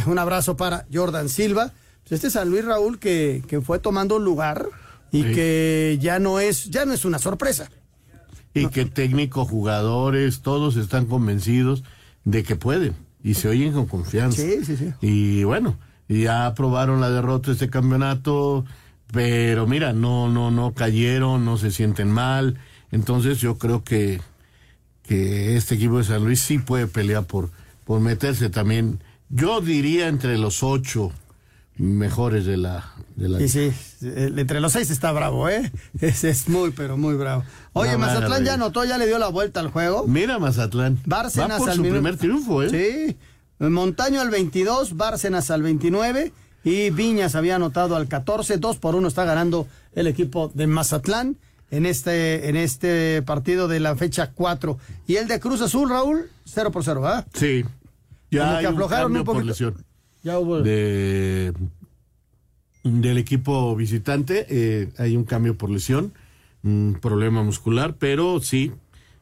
[0.07, 1.73] Un abrazo para Jordan Silva.
[2.03, 4.67] Pues este San Luis Raúl que, que fue tomando lugar
[5.13, 5.33] y sí.
[5.33, 7.71] que ya no es, ya no es una sorpresa.
[8.53, 8.71] Y no.
[8.71, 11.85] que técnico, jugadores, todos están convencidos
[12.25, 14.43] de que pueden y se oyen con confianza.
[14.43, 14.93] Sí, sí, sí.
[15.01, 15.77] Y bueno,
[16.09, 18.65] ya aprobaron la derrota de este campeonato,
[19.13, 22.59] pero mira, no, no, no cayeron, no se sienten mal.
[22.91, 24.21] Entonces yo creo que,
[25.03, 27.51] que este equipo de San Luis sí puede pelear por,
[27.85, 31.13] por meterse también, yo diría entre los ocho
[31.77, 32.93] mejores de la...
[33.17, 33.39] De la...
[33.39, 35.71] Sí, sí, entre los seis está bravo, ¿eh?
[36.01, 37.45] Ese es muy, pero muy bravo.
[37.73, 40.05] Oye, No, Mazatlán ya anotó, ya le dio la vuelta al juego.
[40.07, 40.99] Mira Mazatlán.
[41.07, 42.71] Bárcenas Va por al su minuto- primer triunfo, ¿eh?
[42.71, 43.17] Sí.
[43.59, 46.33] Montaño al 22, Bárcenas al 29
[46.65, 48.59] y Viñas había anotado al 14.
[48.59, 51.37] 2 por 1 está ganando el equipo de Mazatlán
[51.71, 54.79] en este, en este partido de la fecha 4.
[55.07, 57.27] Y el de Cruz Azul, Raúl, 0 por 0, ¿verdad?
[57.35, 57.65] Sí.
[58.31, 59.47] Ya Como hay que un aflojaron un por poquito.
[59.51, 59.85] lesión.
[60.63, 61.53] De
[62.85, 66.13] del equipo visitante eh, hay un cambio por lesión
[66.63, 68.73] un problema muscular pero sí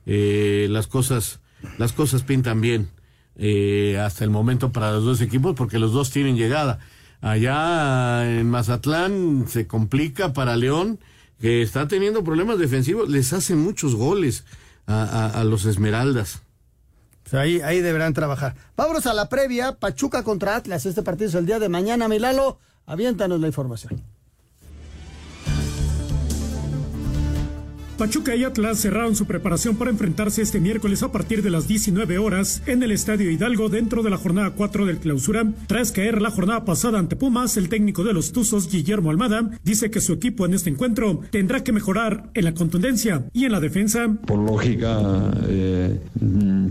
[0.04, 1.38] eh, las cosas
[1.78, 2.88] las cosas pintan bien
[3.36, 6.80] eh, hasta el momento para los dos equipos porque los dos tienen llegada.
[7.22, 10.98] Allá en Mazatlán se complica para León
[11.40, 14.44] que está teniendo problemas defensivos les hacen muchos goles
[14.86, 16.42] a los Esmeraldas
[17.32, 18.54] Ahí, ahí deberán trabajar.
[18.76, 20.86] Vámonos a la previa, Pachuca contra Atlas.
[20.86, 22.58] Este partido es el día de mañana, Milalo.
[22.86, 24.02] Aviéntanos la información.
[28.02, 32.18] Pachuca y Atlas cerraron su preparación para enfrentarse este miércoles a partir de las 19
[32.18, 35.44] horas en el Estadio Hidalgo dentro de la jornada 4 del clausura.
[35.68, 39.92] Tras caer la jornada pasada ante Pumas, el técnico de los Tuzos, Guillermo Almada, dice
[39.92, 43.60] que su equipo en este encuentro tendrá que mejorar en la contundencia y en la
[43.60, 44.08] defensa.
[44.26, 46.00] Por lógica, eh,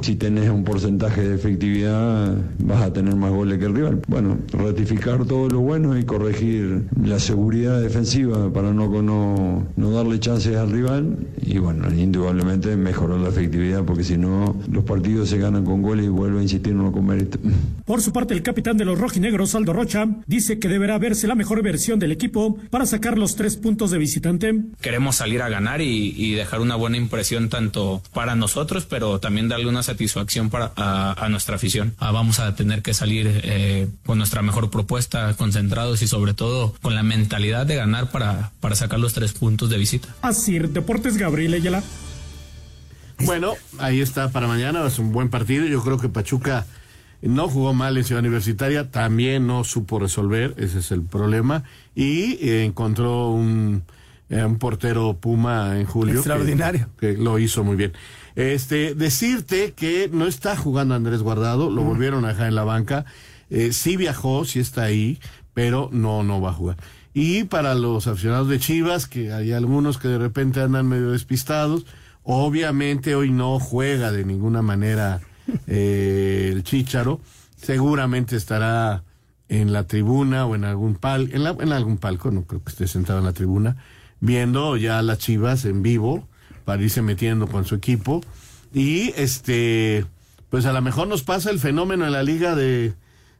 [0.02, 4.02] si tenés un porcentaje de efectividad, vas a tener más goles que el rival.
[4.08, 10.20] Bueno, ratificar todo lo bueno y corregir la seguridad defensiva para no, no, no darle
[10.20, 11.18] chances al rival.
[11.42, 16.06] Y bueno, indudablemente mejorar la efectividad, porque si no, los partidos se ganan con goles
[16.06, 17.38] y vuelvo a insistir, no con mérito.
[17.86, 21.36] Por su parte, el capitán de los rojinegros, Aldo Rocha, dice que deberá verse la
[21.36, 24.54] mejor versión del equipo para sacar los tres puntos de visitante.
[24.82, 29.48] Queremos salir a ganar y, y dejar una buena impresión tanto para nosotros, pero también
[29.48, 31.94] darle una satisfacción para, a, a nuestra afición.
[32.00, 36.74] Ah, vamos a tener que salir eh, con nuestra mejor propuesta, concentrados y sobre todo
[36.82, 40.08] con la mentalidad de ganar para, para sacar los tres puntos de visita.
[40.22, 41.84] Así, Deportes Gabriel Ayala.
[43.26, 45.66] Bueno, ahí está para mañana, es un buen partido.
[45.68, 46.66] Yo creo que Pachuca
[47.22, 51.64] no jugó mal en Ciudad Universitaria, también no supo resolver, ese es el problema.
[51.94, 53.84] Y encontró un,
[54.32, 56.16] eh, un portero Puma en julio.
[56.16, 56.88] Extraordinario.
[56.98, 57.92] Que, lo hizo muy bien.
[58.36, 63.04] Este, decirte que no está jugando Andrés Guardado, lo volvieron a dejar en la banca.
[63.50, 65.20] Eh, sí viajó, sí está ahí,
[65.54, 66.78] pero no, no va a jugar.
[67.14, 71.86] Y para los aficionados de Chivas, que hay algunos que de repente andan medio despistados,
[72.24, 75.20] obviamente hoy no juega de ninguna manera
[75.68, 77.20] eh, el Chícharo,
[77.58, 79.04] seguramente estará
[79.50, 82.88] en la tribuna o en algún pal, en, en algún palco, no creo que esté
[82.88, 83.76] sentado en la tribuna,
[84.22, 86.28] viendo ya a las Chivas en vivo
[86.64, 88.22] para irse metiendo con su equipo
[88.74, 90.06] y este
[90.50, 92.94] pues a lo mejor nos pasa el fenómeno en la liga de,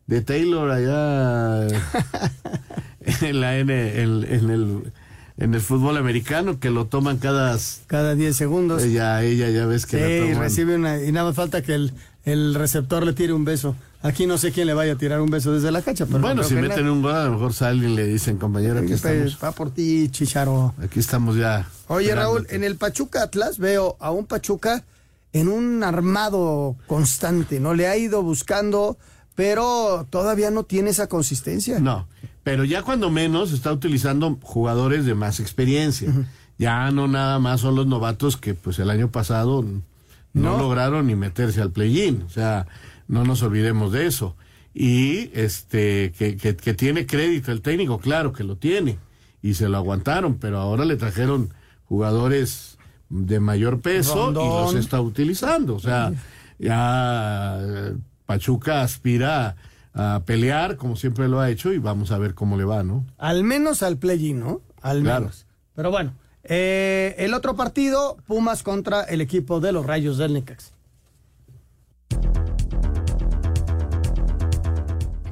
[0.08, 1.68] de Taylor allá
[3.22, 4.92] en la N, en, en el
[5.38, 8.84] en el fútbol americano que lo toman cada cada 10 segundos.
[8.84, 10.44] Ella ella ya ves que la toman.
[10.44, 11.02] recibe una.
[11.02, 11.94] Y nada más falta que el,
[12.26, 13.76] el receptor le tire un beso.
[14.04, 16.20] Aquí no sé quién le vaya a tirar un beso desde la cancha, pero.
[16.20, 18.88] bueno, no si meten un gol, a lo mejor salen y le dicen, compañero, aquí.
[18.88, 19.38] Pues, estamos.
[19.44, 20.74] Va por ti, Chicharo.
[20.84, 21.68] Aquí estamos ya.
[21.88, 24.84] Oye, Raúl, en el Pachuca Atlas veo a un Pachuca
[25.34, 27.74] en un armado constante, ¿no?
[27.76, 28.98] Le ha ido buscando,
[29.36, 31.80] pero todavía no tiene esa consistencia.
[31.80, 32.08] No,
[32.44, 36.12] pero ya cuando menos está utilizando jugadores de más experiencia.
[36.58, 39.82] Ya no nada más son los novatos que pues el año pasado no,
[40.34, 40.58] No.
[40.58, 42.24] lograron ni meterse al play-in.
[42.24, 42.68] O sea,
[43.12, 44.36] no nos olvidemos de eso.
[44.74, 48.98] Y este que, que, que tiene crédito el técnico, claro que lo tiene.
[49.44, 51.54] Y se lo aguantaron, pero ahora le trajeron
[51.86, 52.78] jugadores
[53.10, 55.76] de mayor peso y los está utilizando.
[55.76, 56.14] O sea,
[56.58, 57.60] ya
[58.26, 59.56] Pachuca aspira
[59.94, 63.06] a pelear como siempre lo ha hecho y vamos a ver cómo le va, ¿no?
[63.18, 64.62] Al menos al play ¿no?
[64.82, 65.22] Al Claro.
[65.22, 65.46] menos.
[65.76, 70.72] Pero bueno, eh, el otro partido, Pumas contra el equipo de los Rayos del Necax.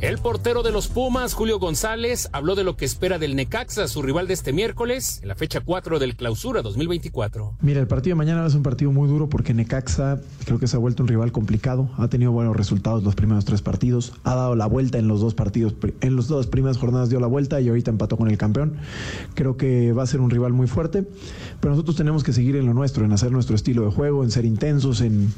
[0.02, 4.02] El portero de los Pumas, Julio González, habló de lo que espera del Necaxa, su
[4.02, 7.56] rival de este miércoles, en la fecha 4 del Clausura 2024.
[7.60, 10.78] Mira, el partido de mañana ser un partido muy duro porque Necaxa creo que se
[10.78, 11.90] ha vuelto un rival complicado.
[11.98, 14.14] Ha tenido buenos resultados los primeros tres partidos.
[14.24, 15.74] Ha dado la vuelta en los dos partidos.
[16.00, 18.78] En las dos primeras jornadas dio la vuelta y ahorita empató con el campeón.
[19.34, 21.06] Creo que va a ser un rival muy fuerte.
[21.60, 24.32] Pero nosotros tenemos que seguir en lo nuestro, en hacer nuestro estilo de juego, en
[24.32, 25.34] ser intensos, en,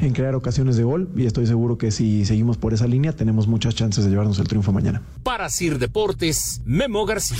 [0.00, 1.08] en crear ocasiones de gol.
[1.14, 4.48] Y estoy seguro que si seguimos por esa línea tenemos muchas chances de llevarnos el
[4.48, 5.02] triunfo mañana.
[5.22, 7.38] Para Sir Deportes, Memo García.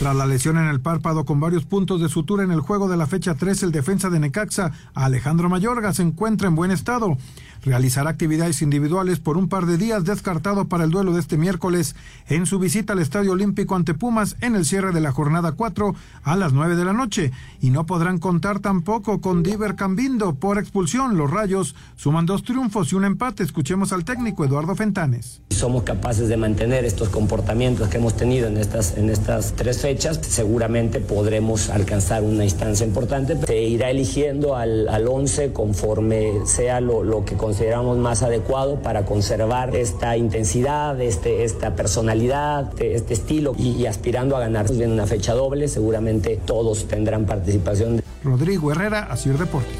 [0.00, 2.96] Tras la lesión en el párpado con varios puntos de sutura en el juego de
[2.96, 7.18] la fecha 3, el defensa de Necaxa, Alejandro Mayorga, se encuentra en buen estado.
[7.62, 11.94] Realizará actividades individuales por un par de días descartado para el duelo de este miércoles
[12.28, 15.94] en su visita al Estadio Olímpico ante Pumas en el cierre de la jornada 4
[16.22, 17.32] a las 9 de la noche.
[17.60, 21.18] Y no podrán contar tampoco con Diver Cambindo por expulsión.
[21.18, 23.42] Los Rayos suman dos triunfos y un empate.
[23.42, 25.42] Escuchemos al técnico Eduardo Fentanes.
[25.50, 30.18] Somos capaces de mantener estos comportamientos que hemos tenido en estas, en estas tres fechas.
[30.22, 33.36] Seguramente podremos alcanzar una instancia importante.
[33.46, 39.04] Se irá eligiendo al, al 11 conforme sea lo, lo que consideramos más adecuado para
[39.04, 44.70] conservar esta intensidad, este, esta personalidad, este, este estilo y, y, aspirando a ganar.
[44.70, 48.02] Viene una fecha doble, seguramente todos tendrán participación.
[48.22, 49.74] Rodrigo Herrera, Asir Deportes.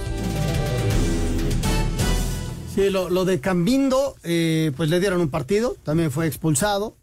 [2.74, 6.96] Sí, lo, lo de Cambindo, eh, pues le dieron un partido, también fue expulsado.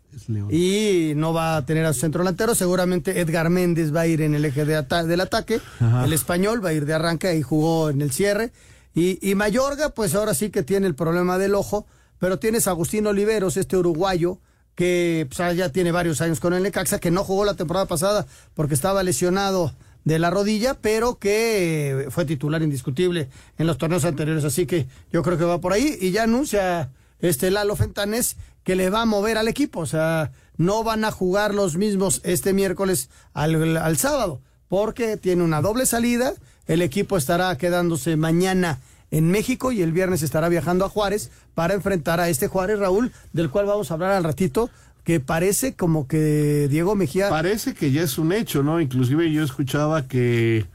[0.49, 2.55] Y no va a tener a su centro delantero.
[2.55, 5.61] Seguramente Edgar Méndez va a ir en el eje de ata del ataque.
[5.79, 6.03] Ajá.
[6.03, 8.51] El español va a ir de arranque y jugó en el cierre.
[8.97, 11.85] Y, y, Mayorga, pues ahora sí que tiene el problema del ojo,
[12.17, 14.39] pero tienes a Agustín Oliveros, este uruguayo,
[14.73, 18.25] que pues, ya tiene varios años con el Necaxa, que no jugó la temporada pasada
[18.55, 23.29] porque estaba lesionado de la rodilla, pero que fue titular indiscutible
[23.59, 24.43] en los torneos anteriores.
[24.45, 25.95] Así que yo creo que va por ahí.
[26.01, 26.89] Y ya anuncia
[27.19, 29.81] este Lalo Fentanes que le va a mover al equipo.
[29.81, 35.43] O sea, no van a jugar los mismos este miércoles al, al sábado, porque tiene
[35.43, 36.33] una doble salida.
[36.67, 41.73] El equipo estará quedándose mañana en México y el viernes estará viajando a Juárez para
[41.73, 44.69] enfrentar a este Juárez Raúl, del cual vamos a hablar al ratito,
[45.03, 47.29] que parece como que Diego Mejía...
[47.29, 48.81] Parece que ya es un hecho, ¿no?
[48.81, 50.65] Inclusive yo escuchaba que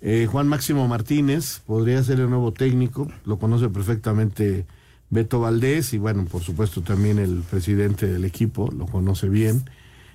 [0.00, 4.66] eh, Juan Máximo Martínez podría ser el nuevo técnico, lo conoce perfectamente
[5.10, 9.68] Beto Valdés y bueno, por supuesto también el presidente del equipo, lo conoce bien.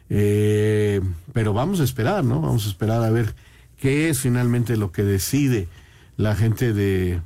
[0.09, 1.01] Eh,
[1.33, 2.39] pero vamos a esperar, ¿no?
[2.39, 3.35] Vamos a esperar a ver
[3.79, 5.67] qué es finalmente lo que decide
[6.17, 7.21] la gente de,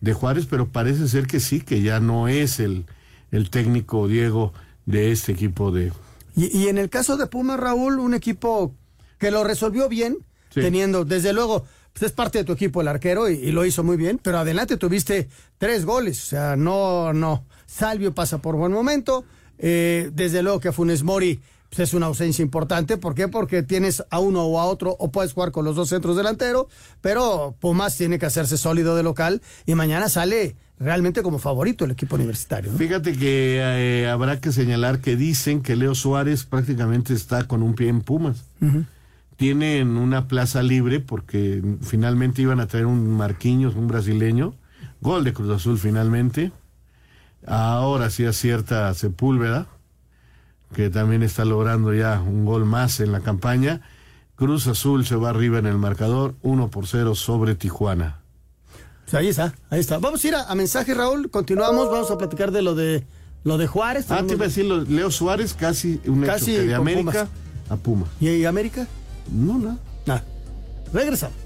[0.00, 2.86] de Juárez, pero parece ser que sí, que ya no es el,
[3.30, 4.52] el técnico Diego
[4.86, 5.92] de este equipo de...
[6.36, 8.74] Y, y, en el caso de Puma, Raúl, un equipo
[9.18, 10.18] que lo resolvió bien,
[10.54, 10.60] sí.
[10.60, 13.82] teniendo, desde luego, pues es parte de tu equipo el arquero y, y, lo hizo
[13.82, 15.28] muy bien, pero adelante tuviste
[15.58, 19.24] tres goles, o sea, no, no, Salvio pasa por buen momento,
[19.58, 21.40] eh, desde luego que Funes Mori
[21.70, 22.96] pues es una ausencia importante.
[22.96, 23.28] ¿Por qué?
[23.28, 26.66] Porque tienes a uno o a otro o puedes jugar con los dos centros delanteros,
[27.00, 31.92] pero Pumas tiene que hacerse sólido de local y mañana sale realmente como favorito el
[31.92, 32.72] equipo universitario.
[32.72, 32.78] ¿no?
[32.78, 37.74] Fíjate que eh, habrá que señalar que dicen que Leo Suárez prácticamente está con un
[37.74, 38.44] pie en Pumas.
[38.60, 38.86] Uh -huh.
[39.36, 44.54] Tienen una plaza libre porque finalmente iban a traer un Marquinhos, un brasileño.
[45.00, 46.52] Gol de Cruz Azul finalmente.
[47.46, 49.66] Ahora sí acierta Sepúlveda
[50.72, 53.80] que también está logrando ya un gol más en la campaña.
[54.36, 58.20] Cruz Azul se va arriba en el marcador, 1 por 0 sobre Tijuana.
[59.04, 59.98] Pues ahí está, ahí está.
[59.98, 61.30] Vamos a ir a, a, mensaje, Raúl.
[61.30, 63.04] Continuamos, vamos a platicar de lo de
[63.42, 64.10] lo de Juárez.
[64.10, 67.28] Ah, te iba a decir Leo Suárez, casi un casi hecho que de América Pumas.
[67.70, 68.06] a Puma.
[68.20, 68.86] ¿Y, ¿Y América?
[69.32, 69.78] No, nada.
[70.06, 70.24] Nada.
[70.92, 71.36] Regresamos.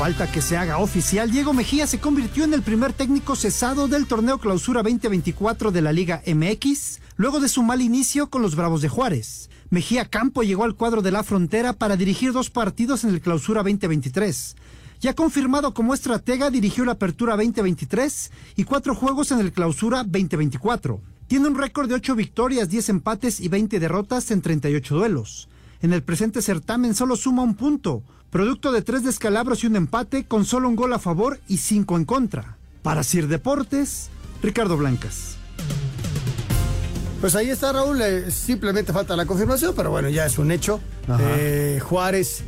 [0.00, 4.06] Falta que se haga oficial, Diego Mejía se convirtió en el primer técnico cesado del
[4.06, 8.80] torneo Clausura 2024 de la Liga MX, luego de su mal inicio con los Bravos
[8.80, 9.50] de Juárez.
[9.68, 13.62] Mejía Campo llegó al cuadro de la frontera para dirigir dos partidos en el Clausura
[13.62, 14.56] 2023.
[15.02, 20.98] Ya confirmado como estratega, dirigió la Apertura 2023 y cuatro juegos en el Clausura 2024.
[21.26, 25.50] Tiene un récord de 8 victorias, 10 empates y 20 derrotas en 38 duelos.
[25.82, 30.24] En el presente certamen solo suma un punto, producto de tres descalabros y un empate
[30.24, 32.56] con solo un gol a favor y cinco en contra.
[32.82, 34.08] Para Sir Deportes,
[34.42, 35.36] Ricardo Blancas.
[37.20, 40.80] Pues ahí está Raúl, eh, simplemente falta la confirmación, pero bueno, ya es un hecho.
[41.18, 42.44] Eh, Juárez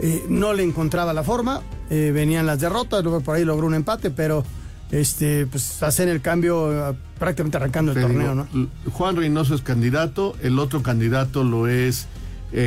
[0.00, 3.74] eh, no le encontraba la forma, eh, venían las derrotas, luego por ahí logró un
[3.74, 4.44] empate, pero
[4.90, 8.90] este, pues hacen el cambio prácticamente arrancando el Te torneo, digo, ¿no?
[8.90, 12.08] Juan Reynoso es candidato, el otro candidato lo es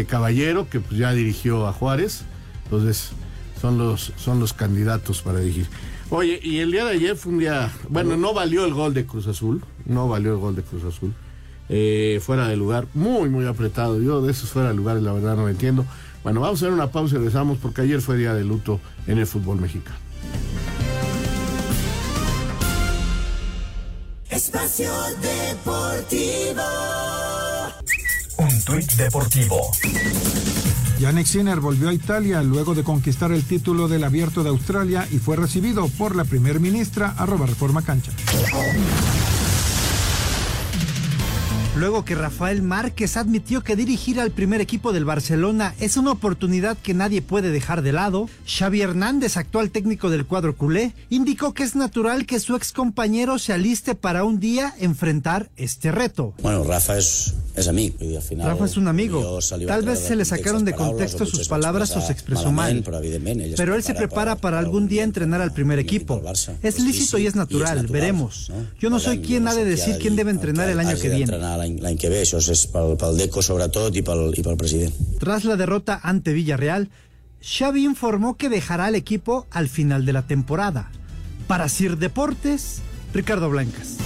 [0.07, 2.23] Caballero, que pues ya dirigió a Juárez.
[2.69, 3.09] Entonces,
[3.59, 5.67] son los, son los candidatos para dirigir.
[6.11, 7.71] Oye, y el día de ayer fue un día.
[7.89, 9.63] Bueno, no valió el gol de Cruz Azul.
[9.85, 11.13] No valió el gol de Cruz Azul.
[11.67, 13.99] Eh, fuera de lugar, muy, muy apretado.
[13.99, 15.85] Yo de esos fuera de lugares, la verdad, no entiendo.
[16.23, 19.17] Bueno, vamos a hacer una pausa y regresamos porque ayer fue día de luto en
[19.17, 19.97] el fútbol mexicano.
[24.29, 24.91] Espacio
[25.21, 26.63] Deportivo.
[28.37, 29.71] Un tuit deportivo
[30.99, 35.17] Yannick Sinner volvió a Italia luego de conquistar el título del Abierto de Australia y
[35.17, 38.11] fue recibido por la primer ministra arroba Reforma Cancha.
[41.79, 46.77] Luego que Rafael Márquez admitió que dirigir al primer equipo del Barcelona es una oportunidad
[46.77, 51.63] que nadie puede dejar de lado, Xavi Hernández, actual técnico del cuadro culé, indicó que
[51.63, 56.33] es natural que su ex compañero se aliste para un día enfrentar este reto.
[56.43, 59.39] Bueno, Rafa es, es amigo y al final Rafa es un amigo.
[59.65, 62.83] Tal vez se le sacaron de contexto sus palabras o se expresó mal.
[63.55, 66.21] Pero él se prepara para algún día entrenar al primer equipo.
[66.61, 68.51] Es lícito y es natural, veremos.
[68.81, 71.37] Yo no soy quien ha de decir quién debe entrenar el año que viene
[71.81, 72.23] l'any que ve.
[72.25, 74.95] Això és pel, pel Deco sobretot i pel, i pel president.
[75.21, 76.89] Tras la derrota ante Villarreal,
[77.41, 80.91] Xavi informó que dejará al equipo al final de la temporada.
[81.47, 82.81] Para Sir Deportes,
[83.13, 83.97] Ricardo Blancas.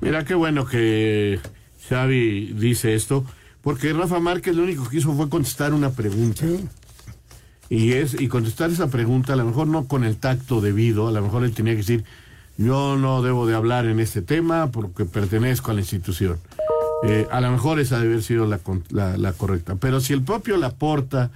[0.00, 1.40] Mira qué bueno que
[1.88, 3.24] Xavi dice esto,
[3.62, 6.46] porque Rafa Márquez lo único que hizo fue contestar una pregunta.
[7.70, 11.12] Y es y contestar esa pregunta, a lo mejor no con el tacto debido, a
[11.12, 12.04] lo mejor él tenía que decir,
[12.56, 16.38] yo no debo de hablar en este tema porque pertenezco a la institución.
[17.04, 19.76] Eh, a lo mejor esa debe haber sido la, la, correcta.
[19.76, 21.30] Pero si el propio Laporta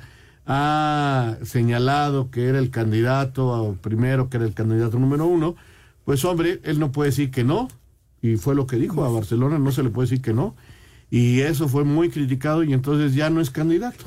[0.46, 5.54] ha señalado que era el candidato primero, que era el candidato número uno,
[6.04, 7.68] pues hombre, él no puede decir que no.
[8.20, 10.54] Y fue lo que dijo a Barcelona, no se le puede decir que no.
[11.10, 14.04] Y eso fue muy criticado y entonces ya no es candidato.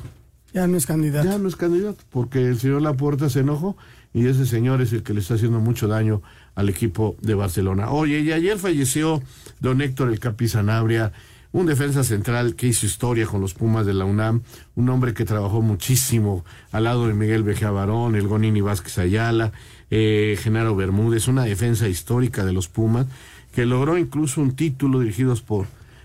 [0.52, 1.28] Ya no es candidato.
[1.28, 3.76] Ya no es candidato, porque el señor Laporta se enojó
[4.14, 6.22] y ese señor es el que le está haciendo mucho daño
[6.54, 7.90] al equipo de Barcelona.
[7.90, 9.22] Oye, y ayer falleció
[9.60, 11.12] don Héctor El Capi Sanabria,
[11.56, 14.42] un defensa central que hizo historia con los Pumas de la UNAM,
[14.74, 19.52] un hombre que trabajó muchísimo al lado de Miguel Bejea Barón, el Gonini Vázquez Ayala,
[19.90, 23.06] eh, Genaro Bermúdez, una defensa histórica de los Pumas,
[23.54, 25.64] que logró incluso un título dirigidos por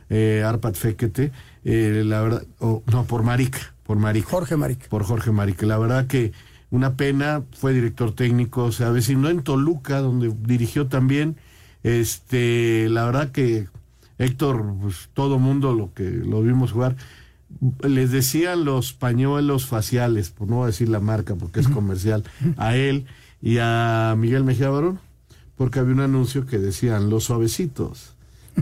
[0.10, 1.34] eh, Arpat Fekete,
[1.66, 4.30] eh, la verdad, no, por Marica, por Marica.
[4.30, 4.88] Jorge Marica.
[4.88, 5.66] Por Jorge Marica.
[5.66, 6.32] La verdad que
[6.70, 11.36] una pena, fue director técnico, se avecinó en Toluca, donde dirigió también.
[11.84, 13.68] Este, la verdad que
[14.22, 16.96] Héctor, pues todo mundo lo que lo vimos jugar,
[17.82, 22.24] les decían los pañuelos faciales, por no decir la marca porque es comercial,
[22.58, 23.06] a él
[23.42, 25.00] y a Miguel Mejía Barón,
[25.56, 28.14] porque había un anuncio que decían los suavecitos.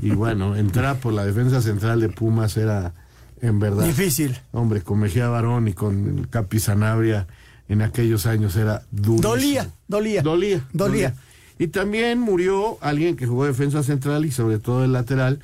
[0.02, 2.94] Y bueno, entrar por la defensa central de Pumas era
[3.42, 4.38] en verdad difícil.
[4.52, 7.28] Hombre, con Mejía Barón y con Capi Sanabria
[7.68, 9.22] en aquellos años era duro.
[9.22, 10.22] Dolía, dolía.
[10.22, 10.66] Dolía.
[10.74, 11.16] Dolía.
[11.60, 15.40] Y también murió alguien que jugó defensa central y sobre todo el lateral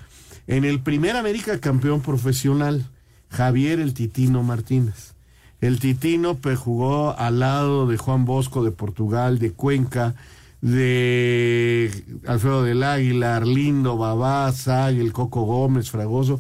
[0.48, 2.86] en el primer América campeón profesional,
[3.30, 5.14] Javier el Titino Martínez.
[5.62, 10.16] El Titino pues, jugó al lado de Juan Bosco de Portugal, de Cuenca,
[10.62, 11.92] de
[12.28, 16.40] Alfredo del Águila, Arlindo, Babá, Zag, el Coco Gómez, Fragoso,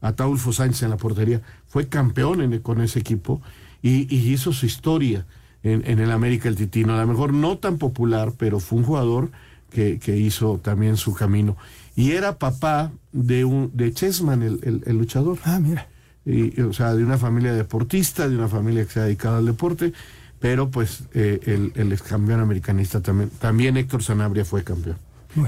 [0.00, 1.42] Ataulfo Sánchez en la portería.
[1.66, 3.40] Fue campeón con ese equipo
[3.82, 5.26] y, hizo su historia
[5.62, 6.94] en, el América el Titino.
[6.94, 9.30] A lo mejor no tan popular, pero fue un jugador
[9.70, 11.56] que, hizo también su camino.
[11.96, 15.38] Y era papá de un de Chessman, el, luchador.
[15.44, 15.88] Ah, mira.
[16.26, 19.46] Y, o sea, de una familia deportista, de una familia que se ha dedicado al
[19.46, 19.92] deporte,
[20.40, 23.30] pero pues eh, el, el ex campeón americanista también.
[23.38, 24.96] También Héctor Sanabria fue campeón.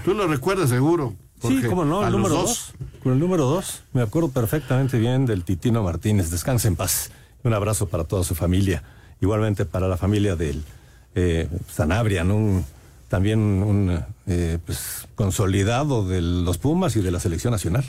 [0.04, 1.14] Tú lo recuerdas seguro.
[1.42, 2.72] Sí, cómo no, el número dos.
[3.02, 6.30] Con el número dos, me acuerdo perfectamente bien del Titino Martínez.
[6.30, 7.10] Descansa en paz.
[7.42, 8.82] Un abrazo para toda su familia.
[9.20, 10.62] Igualmente para la familia del
[11.14, 12.24] eh, Sanabria,
[13.08, 17.84] también un eh, pues, consolidado de los Pumas y de la selección nacional.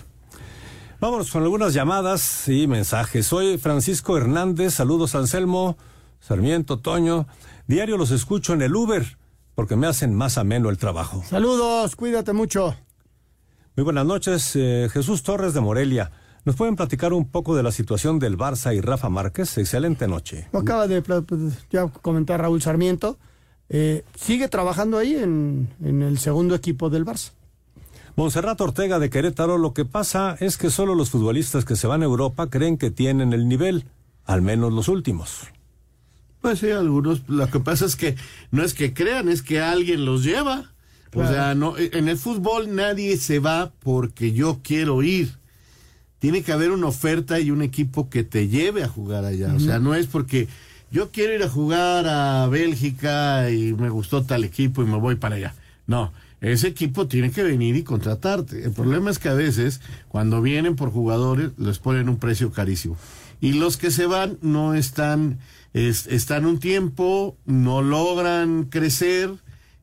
[1.00, 3.28] Vámonos con algunas llamadas y mensajes.
[3.28, 5.78] Soy Francisco Hernández, saludos Anselmo,
[6.20, 7.28] Sarmiento, Toño.
[7.68, 9.18] Diario los escucho en el Uber
[9.54, 11.24] porque me hacen más ameno el trabajo.
[11.28, 12.76] Saludos, cuídate mucho.
[13.76, 16.12] Muy buenas noches, eh, Jesús Torres de Morelia.
[16.46, 19.58] ¿Nos pueden platicar un poco de la situación del Barça y Rafa Márquez?
[19.58, 20.48] Excelente noche.
[20.54, 21.04] acaba de
[21.70, 23.18] ya comentar Raúl Sarmiento.
[23.70, 27.32] Eh, sigue trabajando ahí en, el segundo equipo del Barça.
[28.16, 32.02] Monserrat Ortega de Querétaro, lo que pasa es que solo los futbolistas que se van
[32.02, 33.86] a Europa creen que tienen el nivel,
[34.26, 35.48] al menos los últimos.
[36.42, 37.28] Pues sí, algunos.
[37.28, 38.16] Lo que pasa es que
[38.52, 40.72] no es que crean, es que alguien los lleva.
[41.14, 45.38] O sea, no, en el fútbol nadie se va porque yo quiero ir
[46.20, 49.54] tiene que haber una oferta y un equipo que te lleve a jugar allá.
[49.54, 50.48] O sea, no es porque
[50.92, 55.16] yo quiero ir a jugar a Bélgica y me gustó tal equipo y me voy
[55.16, 55.56] para allá.
[55.86, 56.12] No,
[56.42, 58.64] ese equipo tiene que venir y contratarte.
[58.64, 62.98] El problema es que a veces cuando vienen por jugadores les ponen un precio carísimo.
[63.40, 65.40] Y los que se van no están,
[65.74, 69.32] están un tiempo, no logran crecer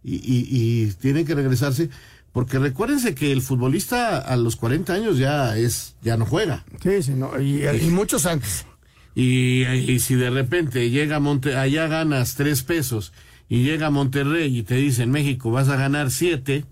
[0.03, 1.91] y, y, y tienen que regresarse
[2.35, 6.65] porque recuérdense que el futbolista a los 40 años ya es ya no juega.
[6.83, 8.67] Sí, sí, no, y, muchos antes.
[9.15, 13.13] Y, y si de repente llega Monte, allá ganas tres pesos
[13.49, 16.65] y llega a Monterrey y te dice en México vas a ganar siete,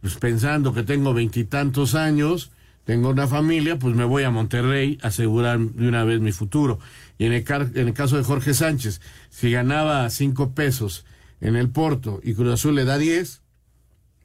[0.00, 2.50] pues pensando que tengo veintitantos años,
[2.84, 6.80] tengo una familia, pues me voy a Monterrey a asegurar de una vez mi futuro.
[7.18, 7.44] Y en el,
[7.74, 11.04] en el caso de Jorge Sánchez, si ganaba cinco pesos
[11.40, 13.42] en el Porto y Cruz Azul le da diez,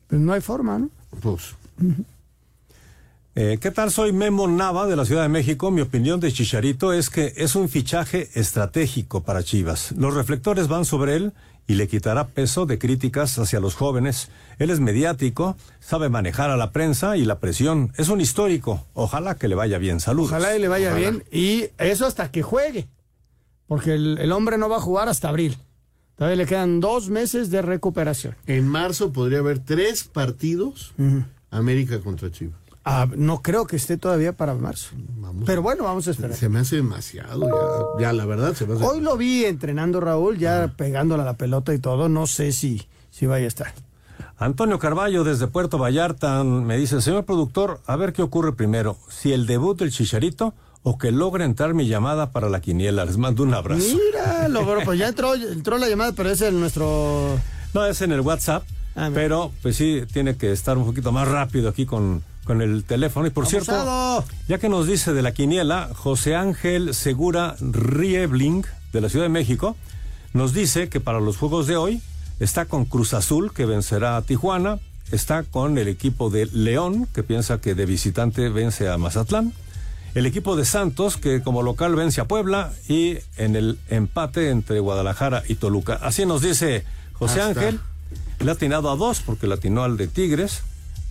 [0.08, 0.90] Pues no hay forma, ¿no?
[1.22, 1.56] pues
[3.38, 3.92] Eh, ¿Qué tal?
[3.92, 5.70] Soy Memo Nava de la Ciudad de México.
[5.70, 9.92] Mi opinión de Chicharito es que es un fichaje estratégico para Chivas.
[9.98, 11.34] Los reflectores van sobre él
[11.68, 14.30] y le quitará peso de críticas hacia los jóvenes.
[14.58, 17.92] Él es mediático, sabe manejar a la prensa y la presión.
[17.98, 18.86] Es un histórico.
[18.94, 20.00] Ojalá que le vaya bien.
[20.00, 20.32] Saludos.
[20.32, 21.26] Ojalá y le vaya bien.
[21.30, 22.88] Y eso hasta que juegue.
[23.68, 25.58] Porque el, el hombre no va a jugar hasta abril.
[26.16, 28.38] Todavía le quedan dos meses de recuperación.
[28.48, 30.94] en marzo podría haber tres partidos
[31.52, 32.56] América contra Chivas.
[32.88, 34.92] Ah, no creo que esté todavía para marzo.
[35.44, 36.38] Pero bueno, vamos a esperar.
[36.38, 38.84] Se me hace demasiado, ya, ya la verdad se me hace...
[38.84, 42.10] Hoy lo vi entrenando Raúl, ya pegándole a la pelota y todo.
[42.10, 43.74] No sé si, si vaya a estar.
[44.38, 49.34] Antonio Carballo desde Puerto Vallarta me dice, señor productor, a ver qué ocurre primero, si
[49.34, 53.06] el debut del Chicharito o que logre entrar mi llamada para la quiniela.
[53.06, 53.84] Les mando un abrazo.
[53.84, 57.40] Mira, lo, bueno, pues ya entró, entró la llamada, pero es el nuestro.
[57.74, 58.64] No, es en el WhatsApp,
[58.96, 62.84] Ah, pero pues sí, tiene que estar un poquito más rápido aquí con, con el
[62.84, 63.28] teléfono.
[63.28, 69.02] Y por cierto, ya que nos dice de la quiniela, José Ángel Segura Riebling, de
[69.02, 69.76] la Ciudad de México,
[70.34, 72.02] nos dice que para los juegos de hoy
[72.40, 74.80] está con Cruz Azul, que vencerá a Tijuana,
[75.12, 79.54] está con el equipo de León, que piensa que de visitante vence a Mazatlán,
[80.14, 84.80] el equipo de Santos, que como local vence a Puebla, y en el empate entre
[84.80, 86.00] Guadalajara y Toluca.
[86.02, 87.48] Así nos dice José está.
[87.48, 87.80] Ángel.
[88.40, 90.62] Le ha atinado a dos, porque le atinó al de Tigres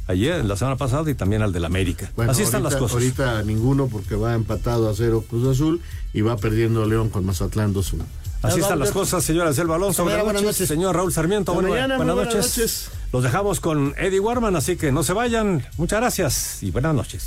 [0.07, 2.11] ayer, la semana pasada, y también al del América.
[2.17, 2.95] Bueno, Así están las cosas.
[2.95, 5.81] Ahorita ninguno porque va empatado a cero Cruz Azul
[6.13, 8.03] y va perdiendo León con Mazatlán 2-1.
[8.43, 10.03] Así están las cosas, señora Selva Alonso.
[10.03, 10.61] Buenas buenas noches.
[10.61, 10.69] noches.
[10.69, 12.59] Señor Raúl Sarmiento, bueno, mañana, buenas, buenas noches.
[12.59, 12.91] noches.
[13.11, 15.67] Los dejamos con Eddie Warman, así que no se vayan.
[15.79, 17.27] Muchas gracias y buenas noches.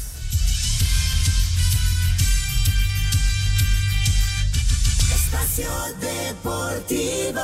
[5.11, 5.69] Espacio
[5.99, 7.41] Deportivo.